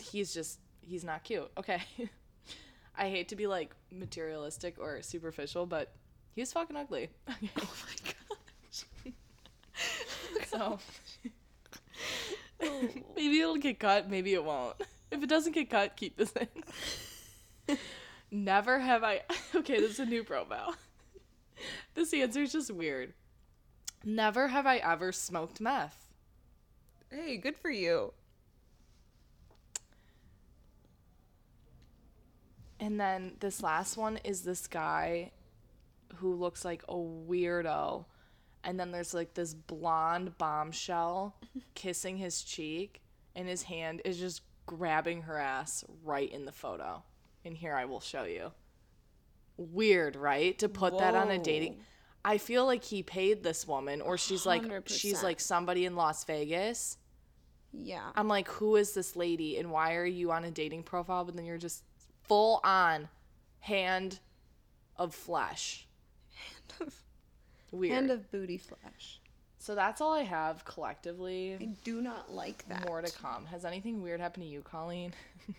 he's 0.00 0.32
just, 0.32 0.58
he's 0.80 1.04
not 1.04 1.24
cute. 1.24 1.50
Okay. 1.56 1.82
I 2.96 3.08
hate 3.08 3.28
to 3.28 3.36
be 3.36 3.46
like 3.46 3.74
materialistic 3.90 4.76
or 4.78 5.02
superficial, 5.02 5.66
but 5.66 5.94
he's 6.34 6.52
fucking 6.52 6.76
ugly. 6.76 7.10
Oh 7.28 7.72
my 7.86 7.96
gosh. 8.04 8.84
so, 10.46 10.78
maybe 13.16 13.40
it'll 13.40 13.56
get 13.56 13.78
cut, 13.78 14.10
maybe 14.10 14.34
it 14.34 14.44
won't. 14.44 14.76
If 15.10 15.22
it 15.22 15.28
doesn't 15.28 15.52
get 15.52 15.70
cut, 15.70 15.96
keep 15.96 16.16
this 16.16 16.32
in. 16.32 17.78
Never 18.30 18.78
have 18.78 19.04
I. 19.04 19.22
Okay, 19.54 19.78
this 19.78 19.92
is 19.92 20.00
a 20.00 20.06
new 20.06 20.24
profile. 20.24 20.74
This 21.94 22.14
answer 22.14 22.42
is 22.42 22.52
just 22.52 22.70
weird. 22.70 23.12
Never 24.04 24.48
have 24.48 24.66
I 24.66 24.78
ever 24.78 25.12
smoked 25.12 25.60
meth. 25.60 26.01
Hey, 27.12 27.36
good 27.36 27.56
for 27.56 27.70
you. 27.70 28.14
And 32.80 32.98
then 32.98 33.36
this 33.40 33.62
last 33.62 33.96
one 33.96 34.18
is 34.24 34.42
this 34.42 34.66
guy 34.66 35.30
who 36.16 36.34
looks 36.34 36.64
like 36.64 36.82
a 36.88 36.94
weirdo. 36.94 38.06
And 38.64 38.80
then 38.80 38.92
there's 38.92 39.12
like 39.12 39.34
this 39.34 39.52
blonde 39.52 40.38
bombshell 40.38 41.36
kissing 41.74 42.16
his 42.16 42.42
cheek, 42.42 43.02
and 43.36 43.46
his 43.46 43.62
hand 43.62 44.00
is 44.04 44.18
just 44.18 44.42
grabbing 44.66 45.22
her 45.22 45.36
ass 45.36 45.84
right 46.04 46.30
in 46.30 46.44
the 46.44 46.52
photo. 46.52 47.02
And 47.44 47.56
here 47.56 47.74
I 47.74 47.84
will 47.84 48.00
show 48.00 48.24
you. 48.24 48.52
Weird, 49.58 50.16
right? 50.16 50.58
To 50.60 50.68
put 50.68 50.98
that 50.98 51.14
on 51.14 51.30
a 51.30 51.38
dating. 51.38 51.76
I 52.24 52.38
feel 52.38 52.64
like 52.64 52.84
he 52.84 53.02
paid 53.02 53.42
this 53.42 53.66
woman, 53.66 54.00
or 54.00 54.16
she's 54.16 54.46
like 54.46 54.62
she's 54.86 55.18
100%. 55.18 55.22
like 55.22 55.40
somebody 55.40 55.84
in 55.84 55.96
Las 55.96 56.24
Vegas. 56.24 56.98
Yeah. 57.72 58.10
I'm 58.14 58.28
like, 58.28 58.48
who 58.48 58.76
is 58.76 58.92
this 58.92 59.16
lady, 59.16 59.58
and 59.58 59.70
why 59.70 59.94
are 59.96 60.04
you 60.06 60.30
on 60.32 60.44
a 60.44 60.50
dating 60.50 60.82
profile? 60.82 61.24
But 61.24 61.36
then 61.36 61.44
you're 61.44 61.58
just 61.58 61.82
full 62.24 62.60
on 62.64 63.08
hand 63.60 64.18
of 64.96 65.14
flesh. 65.14 65.86
Hand 66.34 66.88
of 66.88 66.94
weird. 67.70 67.94
Hand 67.94 68.10
of 68.10 68.30
booty 68.30 68.58
flesh. 68.58 69.20
so 69.58 69.74
that's 69.74 70.00
all 70.00 70.12
I 70.12 70.22
have 70.22 70.64
collectively. 70.64 71.56
I 71.60 71.68
do 71.84 72.02
not 72.02 72.32
like 72.32 72.66
that. 72.68 72.86
More 72.86 73.00
to 73.00 73.10
come. 73.12 73.46
Has 73.46 73.64
anything 73.64 74.02
weird 74.02 74.20
happened 74.20 74.44
to 74.44 74.48
you, 74.50 74.62
Colleen? 74.62 75.14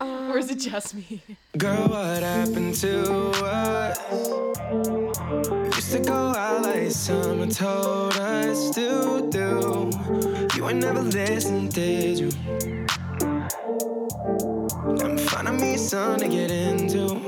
Um, 0.00 0.30
or 0.32 0.38
is 0.38 0.50
it 0.50 0.60
just 0.60 0.94
me? 0.94 1.22
Girl, 1.58 1.88
what 1.88 2.22
happened 2.22 2.74
to 2.76 3.30
us? 3.44 3.98
Used 5.76 5.92
to 5.92 6.00
go 6.04 6.12
out 6.12 6.62
like 6.62 6.90
someone 6.90 7.50
told 7.50 8.14
us 8.16 8.70
to 8.70 9.28
do. 9.30 9.90
You 10.56 10.68
ain't 10.68 10.80
never 10.80 11.02
listened, 11.02 11.72
did 11.72 12.18
you? 12.18 12.30
I'm 15.00 15.18
finding 15.18 15.60
me 15.60 15.76
something 15.76 16.30
to 16.30 16.36
get 16.36 16.50
into. 16.50 17.20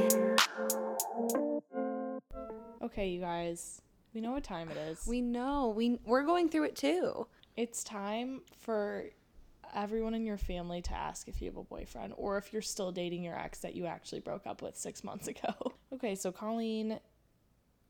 Okay, 2.83 3.09
you 3.09 3.21
guys. 3.21 3.83
We 4.15 4.21
know 4.21 4.33
what 4.33 4.45
time 4.45 4.69
it 4.71 4.77
is. 4.77 5.07
We 5.07 5.21
know. 5.21 5.73
We 5.77 5.99
we're 6.05 6.25
going 6.25 6.49
through 6.49 6.65
it 6.65 6.77
too. 6.77 7.27
it's 7.57 7.85
time 7.85 8.43
for 8.59 9.11
everyone 9.75 10.15
in 10.15 10.25
your 10.27 10.37
family 10.39 10.83
to 10.83 10.93
ask 10.93 11.29
if 11.29 11.41
you 11.41 11.49
have 11.49 11.57
a 11.57 11.63
boyfriend 11.63 12.13
or 12.17 12.39
if 12.39 12.53
you're 12.53 12.63
still 12.63 12.93
dating 12.93 13.23
your 13.25 13.39
ex 13.39 13.61
that 13.61 13.75
you 13.75 13.87
actually 13.87 14.21
broke 14.21 14.47
up 14.47 14.63
with 14.63 14.77
six 14.77 15.03
months 15.05 15.29
ago. 15.29 15.55
Okay, 15.93 16.15
so 16.15 16.31
Colleen, 16.31 17.01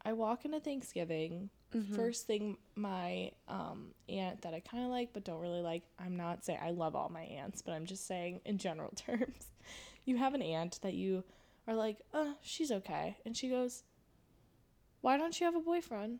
I 0.04 0.14
walk 0.14 0.44
into 0.46 0.58
Thanksgiving. 0.58 1.50
First 1.94 2.26
thing, 2.26 2.56
my 2.74 3.30
um, 3.46 3.88
aunt 4.08 4.40
that 4.42 4.54
I 4.54 4.60
kind 4.60 4.82
of 4.84 4.90
like 4.90 5.10
but 5.12 5.22
don't 5.22 5.40
really 5.40 5.60
like. 5.60 5.82
I'm 5.98 6.16
not 6.16 6.44
saying 6.44 6.58
I 6.62 6.70
love 6.70 6.96
all 6.96 7.08
my 7.10 7.22
aunts, 7.22 7.60
but 7.62 7.72
I'm 7.72 7.84
just 7.86 8.06
saying 8.06 8.40
in 8.46 8.56
general 8.58 8.90
terms. 8.96 9.48
You 10.06 10.16
have 10.16 10.32
an 10.34 10.42
aunt 10.42 10.80
that 10.82 10.94
you 10.94 11.22
are 11.68 11.74
like, 11.74 11.98
uh, 12.14 12.32
she's 12.42 12.72
okay, 12.72 13.18
and 13.26 13.36
she 13.36 13.48
goes, 13.50 13.84
"Why 15.02 15.16
don't 15.16 15.38
you 15.38 15.44
have 15.44 15.54
a 15.54 15.60
boyfriend? 15.60 16.18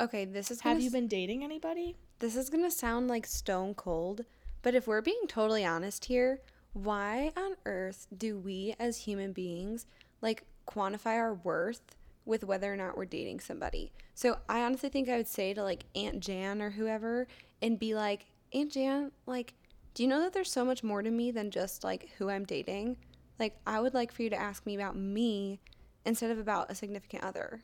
Okay, 0.00 0.24
this 0.26 0.50
is 0.50 0.60
Have 0.60 0.80
you 0.80 0.86
s- 0.86 0.92
been 0.92 1.08
dating 1.08 1.42
anybody?" 1.42 1.96
This 2.20 2.36
is 2.36 2.50
gonna 2.50 2.70
sound 2.70 3.08
like 3.08 3.26
stone 3.26 3.74
cold, 3.74 4.24
but 4.68 4.74
if 4.74 4.86
we're 4.86 5.00
being 5.00 5.22
totally 5.26 5.64
honest 5.64 6.04
here, 6.04 6.42
why 6.74 7.32
on 7.38 7.56
earth 7.64 8.06
do 8.14 8.36
we 8.36 8.74
as 8.78 8.98
human 8.98 9.32
beings 9.32 9.86
like 10.20 10.42
quantify 10.66 11.16
our 11.16 11.32
worth 11.32 11.96
with 12.26 12.44
whether 12.44 12.70
or 12.70 12.76
not 12.76 12.94
we're 12.94 13.06
dating 13.06 13.40
somebody? 13.40 13.90
So 14.14 14.36
I 14.46 14.60
honestly 14.60 14.90
think 14.90 15.08
I 15.08 15.16
would 15.16 15.26
say 15.26 15.54
to 15.54 15.62
like 15.62 15.86
Aunt 15.94 16.20
Jan 16.20 16.60
or 16.60 16.68
whoever 16.68 17.26
and 17.62 17.78
be 17.78 17.94
like, 17.94 18.26
Aunt 18.52 18.70
Jan, 18.70 19.10
like, 19.24 19.54
do 19.94 20.02
you 20.02 20.08
know 20.10 20.20
that 20.20 20.34
there's 20.34 20.52
so 20.52 20.66
much 20.66 20.84
more 20.84 21.00
to 21.00 21.10
me 21.10 21.30
than 21.30 21.50
just 21.50 21.82
like 21.82 22.10
who 22.18 22.28
I'm 22.28 22.44
dating? 22.44 22.98
Like, 23.38 23.56
I 23.66 23.80
would 23.80 23.94
like 23.94 24.12
for 24.12 24.22
you 24.22 24.28
to 24.28 24.38
ask 24.38 24.66
me 24.66 24.74
about 24.74 24.94
me 24.94 25.60
instead 26.04 26.30
of 26.30 26.38
about 26.38 26.70
a 26.70 26.74
significant 26.74 27.24
other 27.24 27.62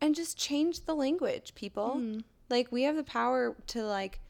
and 0.00 0.14
just 0.14 0.38
change 0.38 0.84
the 0.84 0.94
language 0.94 1.56
people 1.56 1.96
mm-hmm. 1.96 2.20
like 2.48 2.70
we 2.70 2.84
have 2.84 2.94
the 2.94 3.02
power 3.02 3.56
to 3.66 3.82
like 3.82 4.20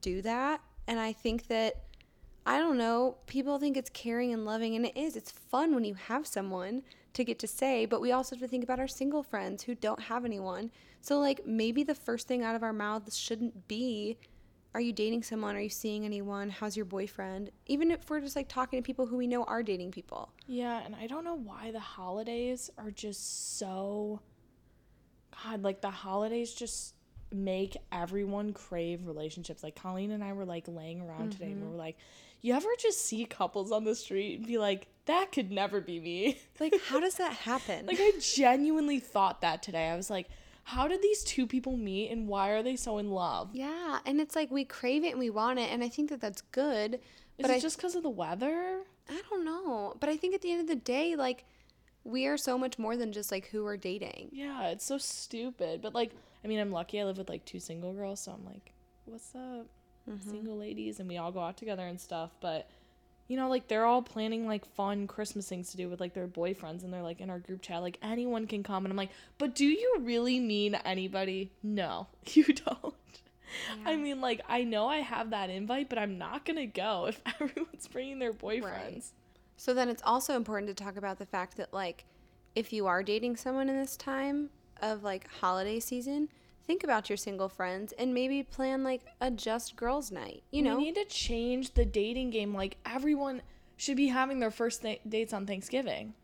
do 0.00 0.20
that 0.20 0.60
and 0.86 1.00
i 1.00 1.12
think 1.12 1.46
that 1.48 1.84
i 2.46 2.58
don't 2.58 2.78
know 2.78 3.16
people 3.26 3.58
think 3.58 3.76
it's 3.76 3.90
caring 3.90 4.32
and 4.32 4.44
loving 4.44 4.74
and 4.76 4.86
it 4.86 4.96
is. 4.96 5.16
It's 5.16 5.30
fun 5.30 5.74
when 5.74 5.84
you 5.84 5.94
have 5.94 6.26
someone 6.26 6.82
to 7.14 7.24
get 7.24 7.38
to 7.38 7.46
say 7.46 7.86
but 7.86 8.00
we 8.00 8.12
also 8.12 8.36
have 8.36 8.42
to 8.42 8.48
think 8.48 8.64
about 8.64 8.80
our 8.80 8.88
single 8.88 9.22
friends 9.22 9.62
who 9.62 9.74
don't 9.74 10.00
have 10.00 10.24
anyone. 10.24 10.70
So 11.00 11.18
like 11.18 11.46
maybe 11.46 11.82
the 11.84 11.94
first 11.94 12.26
thing 12.26 12.42
out 12.42 12.56
of 12.56 12.62
our 12.62 12.72
mouths 12.72 13.16
shouldn't 13.16 13.68
be 13.68 14.18
are 14.74 14.80
you 14.80 14.92
dating 14.92 15.22
someone? 15.22 15.54
Are 15.54 15.60
you 15.60 15.68
seeing 15.68 16.04
anyone? 16.04 16.50
How's 16.50 16.76
your 16.76 16.84
boyfriend? 16.84 17.50
Even 17.66 17.92
if 17.92 18.10
we're 18.10 18.20
just 18.20 18.34
like 18.34 18.48
talking 18.48 18.82
to 18.82 18.84
people 18.84 19.06
who 19.06 19.16
we 19.16 19.28
know 19.28 19.44
are 19.44 19.62
dating 19.62 19.92
people. 19.92 20.32
Yeah, 20.48 20.82
and 20.84 20.96
I 20.96 21.06
don't 21.06 21.22
know 21.22 21.36
why 21.36 21.70
the 21.70 21.78
holidays 21.78 22.70
are 22.76 22.90
just 22.90 23.56
so 23.56 24.20
God, 25.44 25.62
like 25.62 25.80
the 25.80 25.90
holidays 25.90 26.52
just 26.52 26.94
make 27.34 27.76
everyone 27.92 28.52
crave 28.52 29.06
relationships. 29.06 29.62
Like 29.62 29.74
Colleen 29.74 30.10
and 30.10 30.22
I 30.22 30.32
were 30.32 30.44
like 30.44 30.68
laying 30.68 31.00
around 31.00 31.32
today 31.32 31.46
and 31.46 31.56
we 31.56 31.62
mm-hmm. 31.62 31.72
were 31.72 31.78
like, 31.78 31.96
you 32.40 32.54
ever 32.54 32.68
just 32.78 33.04
see 33.04 33.24
couples 33.24 33.72
on 33.72 33.84
the 33.84 33.94
street 33.94 34.38
and 34.38 34.46
be 34.46 34.58
like, 34.58 34.86
that 35.06 35.32
could 35.32 35.50
never 35.50 35.80
be 35.80 36.00
me? 36.00 36.40
like 36.60 36.74
how 36.88 37.00
does 37.00 37.16
that 37.16 37.32
happen 37.32 37.86
like 37.86 37.98
I 38.00 38.12
genuinely 38.20 39.00
thought 39.00 39.40
that 39.40 39.62
today. 39.62 39.88
I 39.88 39.96
was 39.96 40.10
like, 40.10 40.28
how 40.64 40.88
did 40.88 41.02
these 41.02 41.22
two 41.22 41.46
people 41.46 41.76
meet 41.76 42.10
and 42.10 42.26
why 42.26 42.50
are 42.50 42.62
they 42.62 42.76
so 42.76 42.98
in 42.98 43.10
love? 43.10 43.50
Yeah, 43.52 43.98
and 44.06 44.20
it's 44.20 44.34
like 44.34 44.50
we 44.50 44.64
crave 44.64 45.04
it 45.04 45.10
and 45.10 45.18
we 45.18 45.28
want 45.28 45.58
it, 45.58 45.70
and 45.70 45.84
I 45.84 45.90
think 45.90 46.08
that 46.08 46.22
that's 46.22 46.40
good. 46.40 46.94
Is 46.94 47.00
But 47.42 47.50
it 47.50 47.54
I 47.54 47.60
just 47.60 47.76
because 47.76 47.94
of 47.94 48.02
the 48.02 48.10
weather? 48.10 48.80
I 49.08 49.20
don't 49.28 49.44
know, 49.44 49.94
but 50.00 50.08
I 50.08 50.16
think 50.16 50.34
at 50.34 50.40
the 50.40 50.52
end 50.52 50.62
of 50.62 50.66
the 50.66 50.74
day, 50.74 51.16
like 51.16 51.44
we 52.04 52.26
are 52.26 52.36
so 52.36 52.56
much 52.56 52.78
more 52.78 52.96
than 52.96 53.12
just 53.12 53.32
like 53.32 53.48
who 53.48 53.64
we're 53.64 53.76
dating. 53.76 54.30
Yeah, 54.32 54.68
it's 54.68 54.84
so 54.84 54.98
stupid. 54.98 55.82
But 55.82 55.94
like, 55.94 56.12
I 56.44 56.48
mean, 56.48 56.60
I'm 56.60 56.70
lucky 56.70 57.00
I 57.00 57.04
live 57.04 57.18
with 57.18 57.28
like 57.28 57.44
two 57.44 57.60
single 57.60 57.92
girls, 57.92 58.20
so 58.20 58.32
I'm 58.32 58.44
like, 58.44 58.72
what's 59.06 59.34
up, 59.34 59.66
mm-hmm. 60.08 60.30
single 60.30 60.56
ladies? 60.56 61.00
And 61.00 61.08
we 61.08 61.16
all 61.16 61.32
go 61.32 61.40
out 61.40 61.56
together 61.56 61.86
and 61.86 62.00
stuff. 62.00 62.32
But 62.40 62.68
you 63.28 63.38
know, 63.38 63.48
like 63.48 63.68
they're 63.68 63.86
all 63.86 64.02
planning 64.02 64.46
like 64.46 64.66
fun 64.66 65.06
Christmas 65.06 65.48
things 65.48 65.70
to 65.70 65.76
do 65.78 65.88
with 65.88 66.00
like 66.00 66.12
their 66.12 66.28
boyfriends, 66.28 66.84
and 66.84 66.92
they're 66.92 67.02
like 67.02 67.20
in 67.20 67.30
our 67.30 67.38
group 67.38 67.62
chat, 67.62 67.80
like 67.80 67.98
anyone 68.02 68.46
can 68.46 68.62
come. 68.62 68.84
And 68.84 68.92
I'm 68.92 68.96
like, 68.96 69.10
but 69.38 69.54
do 69.54 69.64
you 69.64 69.98
really 70.00 70.38
mean 70.38 70.74
anybody? 70.84 71.50
No, 71.62 72.08
you 72.26 72.44
don't. 72.44 72.94
I 73.86 73.94
mean, 73.94 74.20
like, 74.20 74.40
I 74.48 74.64
know 74.64 74.88
I 74.88 74.98
have 74.98 75.30
that 75.30 75.48
invite, 75.48 75.88
but 75.88 75.98
I'm 75.98 76.18
not 76.18 76.44
gonna 76.44 76.66
go 76.66 77.06
if 77.08 77.20
everyone's 77.40 77.88
bringing 77.88 78.18
their 78.18 78.32
boyfriends. 78.32 79.12
So 79.56 79.72
then 79.72 79.88
it's 79.88 80.02
also 80.04 80.36
important 80.36 80.76
to 80.76 80.84
talk 80.84 80.96
about 80.96 81.18
the 81.18 81.26
fact 81.26 81.56
that 81.56 81.72
like 81.72 82.04
if 82.54 82.72
you 82.72 82.86
are 82.86 83.02
dating 83.02 83.36
someone 83.36 83.68
in 83.68 83.76
this 83.76 83.96
time 83.96 84.50
of 84.84 85.02
like 85.02 85.28
holiday 85.40 85.80
season, 85.80 86.28
think 86.66 86.84
about 86.84 87.08
your 87.08 87.16
single 87.16 87.48
friends 87.48 87.92
and 87.98 88.14
maybe 88.14 88.42
plan 88.42 88.84
like 88.84 89.02
a 89.20 89.30
just 89.30 89.76
girls 89.76 90.10
night. 90.10 90.42
You 90.50 90.62
know, 90.62 90.76
we 90.76 90.84
need 90.84 90.94
to 90.96 91.04
change 91.06 91.74
the 91.74 91.84
dating 91.84 92.30
game. 92.30 92.54
Like 92.54 92.76
everyone 92.86 93.42
should 93.76 93.96
be 93.96 94.08
having 94.08 94.40
their 94.40 94.50
first 94.50 94.82
th- 94.82 95.00
dates 95.08 95.32
on 95.32 95.46
Thanksgiving. 95.46 96.14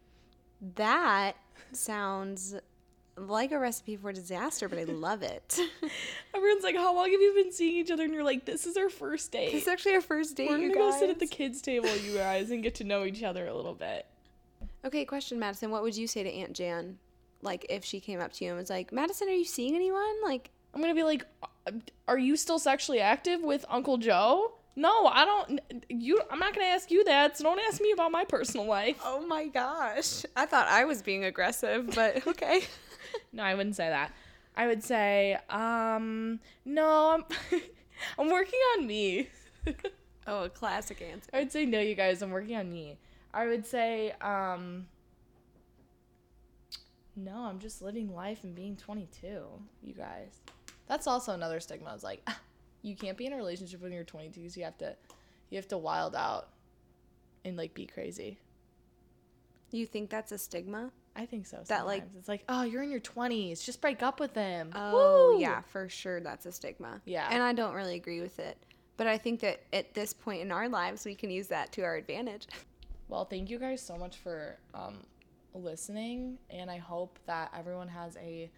That 0.76 1.36
sounds 1.72 2.54
like 3.16 3.52
a 3.52 3.58
recipe 3.58 3.96
for 3.96 4.12
disaster, 4.12 4.68
but 4.68 4.78
I 4.78 4.84
love 4.84 5.22
it. 5.22 5.58
Everyone's 6.34 6.62
like, 6.62 6.76
"How 6.76 6.94
long 6.94 7.10
have 7.10 7.20
you 7.20 7.32
been 7.34 7.52
seeing 7.52 7.76
each 7.76 7.90
other?" 7.90 8.04
And 8.04 8.12
you're 8.14 8.24
like, 8.24 8.44
"This 8.44 8.66
is 8.66 8.76
our 8.76 8.88
first 8.88 9.32
date. 9.32 9.52
This 9.52 9.62
is 9.62 9.68
actually 9.68 9.94
our 9.94 10.00
first 10.00 10.36
date. 10.36 10.48
We're 10.48 10.58
gonna 10.58 10.74
go 10.74 10.90
sit 10.90 11.10
at 11.10 11.18
the 11.18 11.26
kids' 11.26 11.60
table, 11.60 11.94
you 11.96 12.14
guys, 12.14 12.50
and 12.50 12.62
get 12.62 12.74
to 12.76 12.84
know 12.84 13.04
each 13.04 13.22
other 13.22 13.46
a 13.46 13.54
little 13.54 13.74
bit." 13.74 14.06
Okay, 14.82 15.04
question, 15.04 15.38
Madison. 15.38 15.70
What 15.70 15.82
would 15.82 15.94
you 15.94 16.06
say 16.06 16.22
to 16.22 16.30
Aunt 16.32 16.54
Jan? 16.54 16.96
Like, 17.42 17.66
if 17.68 17.84
she 17.84 18.00
came 18.00 18.20
up 18.20 18.32
to 18.34 18.44
you 18.44 18.50
and 18.50 18.58
was 18.58 18.70
like, 18.70 18.92
Madison, 18.92 19.28
are 19.28 19.32
you 19.32 19.44
seeing 19.44 19.74
anyone? 19.74 20.22
Like, 20.22 20.50
I'm 20.74 20.80
gonna 20.80 20.94
be 20.94 21.02
like, 21.02 21.24
"Uh, 21.66 21.72
"Are 22.06 22.18
you 22.18 22.36
still 22.36 22.58
sexually 22.58 23.00
active 23.00 23.42
with 23.42 23.64
Uncle 23.68 23.98
Joe?" 23.98 24.54
No, 24.76 25.06
I 25.06 25.24
don't. 25.24 25.60
You, 25.88 26.20
I'm 26.30 26.38
not 26.38 26.54
gonna 26.54 26.66
ask 26.66 26.90
you 26.90 27.04
that. 27.04 27.36
So 27.36 27.44
don't 27.44 27.60
ask 27.68 27.80
me 27.80 27.92
about 27.92 28.12
my 28.12 28.24
personal 28.24 28.66
life. 28.66 29.00
oh 29.04 29.26
my 29.26 29.46
gosh. 29.48 30.24
I 30.36 30.46
thought 30.46 30.68
I 30.68 30.84
was 30.84 31.02
being 31.02 31.24
aggressive, 31.24 31.90
but 31.94 32.26
okay. 32.26 32.62
No, 33.32 33.42
I 33.42 33.54
wouldn't 33.54 33.76
say 33.76 33.88
that. 33.88 34.12
I 34.56 34.66
would 34.66 34.82
say, 34.82 35.38
um, 35.48 36.40
no, 36.64 37.10
I'm, 37.10 37.60
I'm 38.18 38.30
working 38.30 38.60
on 38.76 38.86
me. 38.86 39.28
oh, 40.26 40.44
a 40.44 40.48
classic 40.48 41.02
answer. 41.02 41.30
I 41.32 41.40
would 41.40 41.52
say 41.52 41.66
no, 41.66 41.80
you 41.80 41.94
guys. 41.94 42.22
I'm 42.22 42.30
working 42.30 42.56
on 42.56 42.72
me. 42.72 42.98
I 43.32 43.46
would 43.46 43.66
say, 43.66 44.12
um, 44.20 44.86
no, 47.24 47.44
I'm 47.44 47.58
just 47.58 47.82
living 47.82 48.14
life 48.14 48.44
and 48.44 48.54
being 48.54 48.76
22. 48.76 49.26
You 49.82 49.94
guys. 49.94 50.40
That's 50.86 51.06
also 51.06 51.32
another 51.32 51.60
stigma. 51.60 51.92
It's 51.94 52.04
like, 52.04 52.28
you 52.82 52.96
can't 52.96 53.16
be 53.16 53.26
in 53.26 53.32
a 53.32 53.36
relationship 53.36 53.80
when 53.82 53.92
you're 53.92 54.04
22. 54.04 54.48
So 54.48 54.58
you 54.58 54.64
have 54.64 54.78
to, 54.78 54.96
you 55.50 55.56
have 55.56 55.68
to 55.68 55.78
wild 55.78 56.14
out, 56.14 56.48
and 57.44 57.56
like 57.56 57.74
be 57.74 57.86
crazy. 57.86 58.38
You 59.72 59.86
think 59.86 60.10
that's 60.10 60.32
a 60.32 60.38
stigma? 60.38 60.90
I 61.14 61.26
think 61.26 61.46
so. 61.46 61.62
That, 61.66 61.86
like- 61.86 62.04
it's 62.18 62.28
like, 62.28 62.44
oh, 62.48 62.62
you're 62.62 62.82
in 62.82 62.90
your 62.90 63.00
20s. 63.00 63.64
Just 63.64 63.80
break 63.80 64.02
up 64.02 64.20
with 64.20 64.34
him. 64.34 64.70
Oh, 64.74 65.32
Woo! 65.34 65.40
yeah, 65.40 65.60
for 65.60 65.88
sure 65.88 66.20
that's 66.20 66.46
a 66.46 66.52
stigma. 66.52 67.00
Yeah. 67.04 67.28
And 67.30 67.42
I 67.42 67.52
don't 67.52 67.74
really 67.74 67.96
agree 67.96 68.20
with 68.20 68.38
it. 68.38 68.56
But 68.96 69.06
I 69.06 69.16
think 69.16 69.40
that 69.40 69.62
at 69.72 69.94
this 69.94 70.12
point 70.12 70.42
in 70.42 70.52
our 70.52 70.68
lives, 70.68 71.04
we 71.04 71.14
can 71.14 71.30
use 71.30 71.46
that 71.48 71.72
to 71.72 71.82
our 71.82 71.96
advantage. 71.96 72.46
Well, 73.08 73.24
thank 73.24 73.50
you 73.50 73.58
guys 73.58 73.80
so 73.80 73.96
much 73.96 74.18
for 74.18 74.58
um, 74.74 74.98
listening, 75.54 76.38
and 76.48 76.70
I 76.70 76.78
hope 76.78 77.18
that 77.26 77.52
everyone 77.56 77.88
has 77.88 78.16
a 78.16 78.50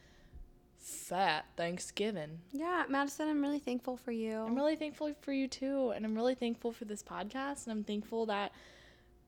fat 0.78 1.44
Thanksgiving. 1.56 2.40
Yeah, 2.52 2.84
Madison, 2.88 3.28
I'm 3.28 3.40
really 3.40 3.58
thankful 3.58 3.96
for 3.96 4.12
you. 4.12 4.38
I'm 4.40 4.56
really 4.56 4.76
thankful 4.76 5.12
for 5.20 5.32
you 5.32 5.48
too, 5.48 5.90
and 5.90 6.04
I'm 6.04 6.14
really 6.14 6.34
thankful 6.34 6.72
for 6.72 6.84
this 6.84 7.02
podcast, 7.02 7.66
and 7.66 7.72
I'm 7.72 7.84
thankful 7.84 8.26
that 8.26 8.52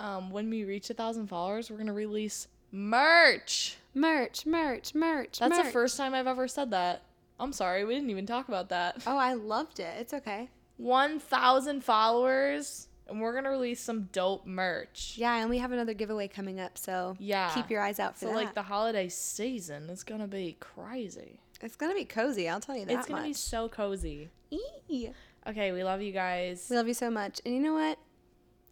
um, 0.01 0.31
when 0.31 0.51
we 0.51 0.65
reach 0.65 0.91
a 0.91 0.95
thousand 0.95 1.29
followers, 1.29 1.71
we're 1.71 1.79
gonna 1.79 1.93
release 1.93 2.49
merch. 2.73 3.77
merch, 3.95 4.45
merch, 4.47 4.95
merch. 4.95 5.39
That's 5.39 5.57
the 5.57 5.65
first 5.65 5.97
time 5.97 6.15
I've 6.15 6.27
ever 6.27 6.49
said 6.49 6.71
that. 6.73 7.03
I'm 7.39 7.53
sorry, 7.53 7.85
we 7.85 7.95
didn't 7.95 8.11
even 8.11 8.27
talk 8.27 8.49
about 8.49 8.69
that. 8.71 9.03
Oh, 9.07 9.17
I 9.17 9.35
loved 9.35 9.81
it. 9.81 9.95
It's 9.99 10.15
okay. 10.15 10.51
1,000 10.77 11.83
followers, 11.85 12.89
and 13.09 13.21
we're 13.21 13.35
gonna 13.35 13.51
release 13.51 13.81
some 13.81 14.05
dope 14.13 14.47
merch. 14.47 15.15
Yeah, 15.17 15.37
and 15.37 15.51
we 15.51 15.59
have 15.59 15.73
another 15.73 15.95
giveaway 15.95 16.29
coming 16.29 16.59
up, 16.61 16.79
so 16.79 17.17
Yeah. 17.19 17.51
keep 17.55 17.71
your 17.71 17.81
eyes 17.83 17.99
out 18.01 18.15
for 18.15 18.21
So 18.21 18.27
that. 18.29 18.35
like 18.35 18.55
the 18.55 18.63
holiday 18.63 19.09
season 19.09 19.91
is 19.91 20.03
gonna 20.03 20.29
be 20.29 20.57
crazy. 20.61 21.41
it's 21.61 21.77
gonna 21.77 21.95
be 21.95 22.05
cozy. 22.05 22.49
I'll 22.49 22.61
tell 22.61 22.77
you 22.77 22.85
that 22.87 22.99
it's 22.99 23.07
gonna 23.09 23.23
be 23.23 23.33
so 23.33 23.69
cozy. 23.69 24.29
Eee. 24.51 25.11
Okay, 25.47 25.73
we 25.73 25.83
love 25.85 26.01
you 26.03 26.13
guys. 26.13 26.67
We 26.71 26.77
love 26.77 26.89
you 26.89 26.95
so 26.95 27.11
much, 27.11 27.41
and 27.45 27.55
you 27.55 27.61
know 27.61 27.75
what? 27.75 27.99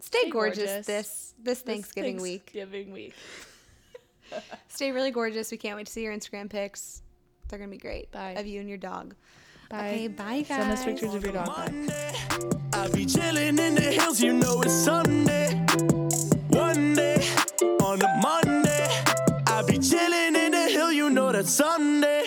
Stay, 0.00 0.20
Stay 0.22 0.30
gorgeous, 0.30 0.58
gorgeous. 0.58 0.86
this 0.86 1.06
this 1.06 1.34
This 1.38 1.60
Thanksgiving 1.62 2.20
week. 2.20 2.50
Thanksgiving 2.52 2.92
week. 2.92 3.14
Stay 4.68 4.90
really 4.92 5.10
gorgeous. 5.10 5.50
We 5.50 5.58
can't 5.58 5.76
wait 5.76 5.86
to 5.86 5.92
see 5.92 6.02
your 6.02 6.14
Instagram 6.14 6.48
pics. 6.50 7.02
They're 7.48 7.58
gonna 7.58 7.70
be 7.70 7.78
great. 7.78 8.10
Bye. 8.10 8.30
Of 8.32 8.46
you 8.46 8.60
and 8.60 8.68
your 8.68 8.78
dog. 8.78 9.14
Bye. 9.72 9.78
Okay, 9.78 10.08
bye 10.08 10.42
guys. 10.42 10.48
Send 10.48 10.72
us 10.72 10.84
pictures 10.84 11.14
of 11.14 11.24
your 11.24 11.32
dog. 11.32 11.46
Bye. 11.46 11.70
Monday, 11.70 12.12
I 12.74 12.88
be 12.88 13.06
chilling 13.06 13.58
in 13.58 13.74
the 13.74 13.80
hills, 13.80 14.20
you 14.20 14.34
know 14.34 14.60
it's 14.60 14.74
Sunday. 14.74 15.54
One 16.48 16.92
day, 16.92 17.26
on 17.80 18.02
a 18.02 18.20
Monday, 18.20 19.02
I'll 19.46 19.66
be 19.66 19.78
chilling 19.78 20.36
in 20.36 20.52
the 20.52 20.68
hill, 20.68 20.92
you 20.92 21.08
know 21.08 21.32
that's 21.32 21.50
Sunday. 21.50 22.26